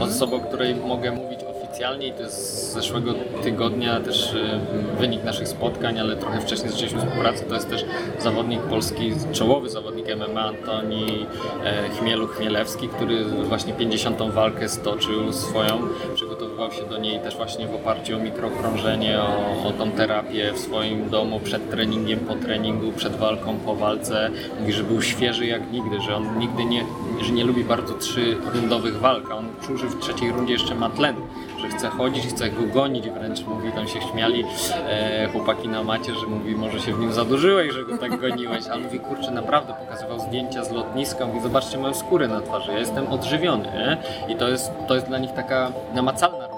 Osobą, 0.01 0.37
o 0.37 0.41
której 0.41 0.75
mogę 0.75 1.11
mówić 1.11 1.41
oficjalnie 1.81 2.07
i 2.07 2.13
to 2.13 2.23
jest 2.23 2.37
z 2.37 2.73
zeszłego 2.73 3.15
tygodnia 3.43 4.01
też 4.01 4.35
e, 4.35 4.61
wynik 4.99 5.25
naszych 5.25 5.49
spotkań, 5.49 6.01
ale 6.01 6.17
trochę 6.17 6.41
wcześniej 6.41 6.71
zaczęliśmy 6.71 7.01
współpracę. 7.01 7.45
To 7.45 7.55
jest 7.55 7.71
też 7.71 7.85
zawodnik 8.19 8.61
polski, 8.61 9.13
czołowy 9.33 9.69
zawodnik 9.71 10.07
MMA 10.17 10.41
Antoni 10.41 11.27
e, 11.65 11.89
Chmielu 11.89 12.27
Chmielewski, 12.27 12.89
który 12.89 13.25
właśnie 13.25 13.73
50. 13.73 14.23
walkę 14.23 14.69
stoczył 14.69 15.33
swoją. 15.33 15.79
Przygotowywał 16.15 16.73
się 16.73 16.83
do 16.83 16.99
niej 16.99 17.21
też 17.21 17.37
właśnie 17.37 17.67
w 17.67 17.75
oparciu 17.75 18.17
o 18.17 18.19
mikrokrążenie, 18.19 19.21
o, 19.21 19.69
o 19.69 19.71
tą 19.71 19.91
terapię 19.91 20.53
w 20.53 20.59
swoim 20.59 21.11
domu 21.11 21.41
przed 21.41 21.71
treningiem, 21.71 22.19
po 22.19 22.35
treningu, 22.35 22.93
przed 22.93 23.17
walką, 23.17 23.57
po 23.59 23.75
walce. 23.75 24.31
Mówi, 24.61 24.73
że 24.73 24.83
był 24.83 25.03
świeży 25.03 25.47
jak 25.47 25.73
nigdy, 25.73 26.01
że 26.01 26.17
on 26.17 26.39
nigdy 26.39 26.65
nie, 26.65 26.85
że 27.21 27.33
nie 27.33 27.45
lubi 27.45 27.65
bardzo 27.65 27.95
trzyrundowych 27.95 28.99
walk, 28.99 29.31
a 29.31 29.35
on 29.35 29.49
czuł, 29.67 29.77
że 29.77 29.87
w 29.87 29.99
trzeciej 29.99 30.33
rundzie 30.33 30.53
jeszcze 30.53 30.75
ma 30.75 30.91
tlen, 30.91 31.15
że 31.61 31.69
chce 31.69 31.89
chodzić, 31.89 32.27
chce 32.27 32.51
go 32.51 32.63
gonić 32.75 33.11
wręcz, 33.11 33.47
mówi, 33.47 33.73
tam 33.73 33.89
się 33.89 34.01
śmiali 34.01 34.45
e, 34.89 35.29
chłopaki 35.33 35.69
na 35.69 35.85
macie, 35.85 36.15
że 36.15 36.27
mówi, 36.27 36.55
może 36.55 36.81
się 36.81 36.95
w 36.95 36.99
nim 36.99 37.13
zadłużyłeś, 37.13 37.73
że 37.73 37.85
go 37.85 37.99
tak 37.99 38.21
goniłeś, 38.21 38.69
a 38.69 38.75
on 38.75 38.83
mówi, 38.83 39.01
kurczę, 39.01 39.31
naprawdę 39.31 39.75
pokazywał 39.75 40.21
zdjęcia 40.21 40.65
z 40.65 40.71
lotniska, 40.71 41.27
mówi, 41.27 41.41
zobaczcie 41.41 41.79
moją 41.79 41.95
skórę 41.95 42.29
na 42.29 42.41
twarzy, 42.41 42.73
ja 42.73 42.79
jestem 42.79 43.07
odżywiony, 43.07 43.65
nie? 43.65 43.97
I 44.35 44.37
to 44.37 44.49
jest, 44.49 44.73
to 44.89 44.95
jest 44.95 45.07
dla 45.07 45.19
nich 45.19 45.33
taka 45.33 45.73
namacalna 45.95 46.50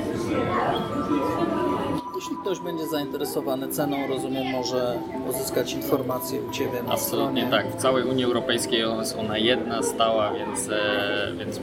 Jeśli 2.17 2.37
ktoś 2.37 2.59
będzie 2.61 2.87
zainteresowany 2.87 3.69
ceną, 3.69 3.97
rozumiem, 4.09 4.47
może 4.53 4.99
pozyskać 5.27 5.73
informacje 5.73 6.41
u 6.43 6.51
Ciebie 6.51 6.83
na 6.83 6.93
Absolutnie 6.93 7.47
stronie. 7.47 7.63
tak. 7.65 7.77
W 7.79 7.83
całej 7.83 8.05
Unii 8.05 8.25
Europejskiej 8.25 8.81
jest 8.99 9.17
ona 9.19 9.39
jedna, 9.39 9.83
stała, 9.83 10.33
więc, 10.33 10.69
e, 10.69 11.33
więc 11.39 11.61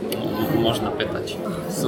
można 0.60 0.92
pytać. 0.92 1.38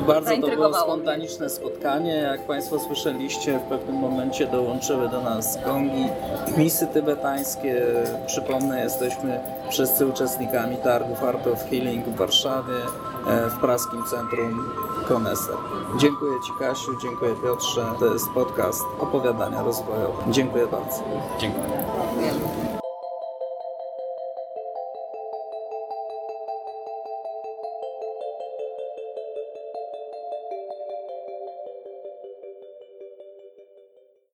Bardzo 0.07 0.37
to 0.37 0.47
było 0.47 0.73
spontaniczne 0.73 1.49
spotkanie. 1.49 2.13
Jak 2.15 2.47
Państwo 2.47 2.79
słyszeliście, 2.79 3.59
w 3.59 3.61
pewnym 3.61 3.95
momencie 3.95 4.47
dołączyły 4.47 5.09
do 5.09 5.21
nas 5.21 5.59
gongi, 5.65 6.07
misy 6.57 6.87
tybetańskie. 6.87 7.81
Przypomnę, 8.27 8.83
jesteśmy 8.83 9.39
wszyscy 9.69 10.07
uczestnikami 10.07 10.77
targów 10.77 11.23
Art 11.23 11.47
of 11.47 11.69
Healing 11.69 12.05
w 12.05 12.15
Warszawie, 12.15 12.73
w 13.25 13.59
praskim 13.61 14.03
centrum 14.03 14.63
Koneser. 15.07 15.55
Dziękuję 15.97 16.41
Ci 16.41 16.51
Kasiu, 16.59 16.95
dziękuję 16.95 17.35
Piotrze. 17.35 17.85
To 17.99 18.13
jest 18.13 18.29
podcast 18.29 18.83
opowiadania 18.99 19.63
rozwojowe. 19.63 20.23
Dziękuję 20.31 20.67
bardzo. 20.67 21.03
Dziękuję. 21.39 21.85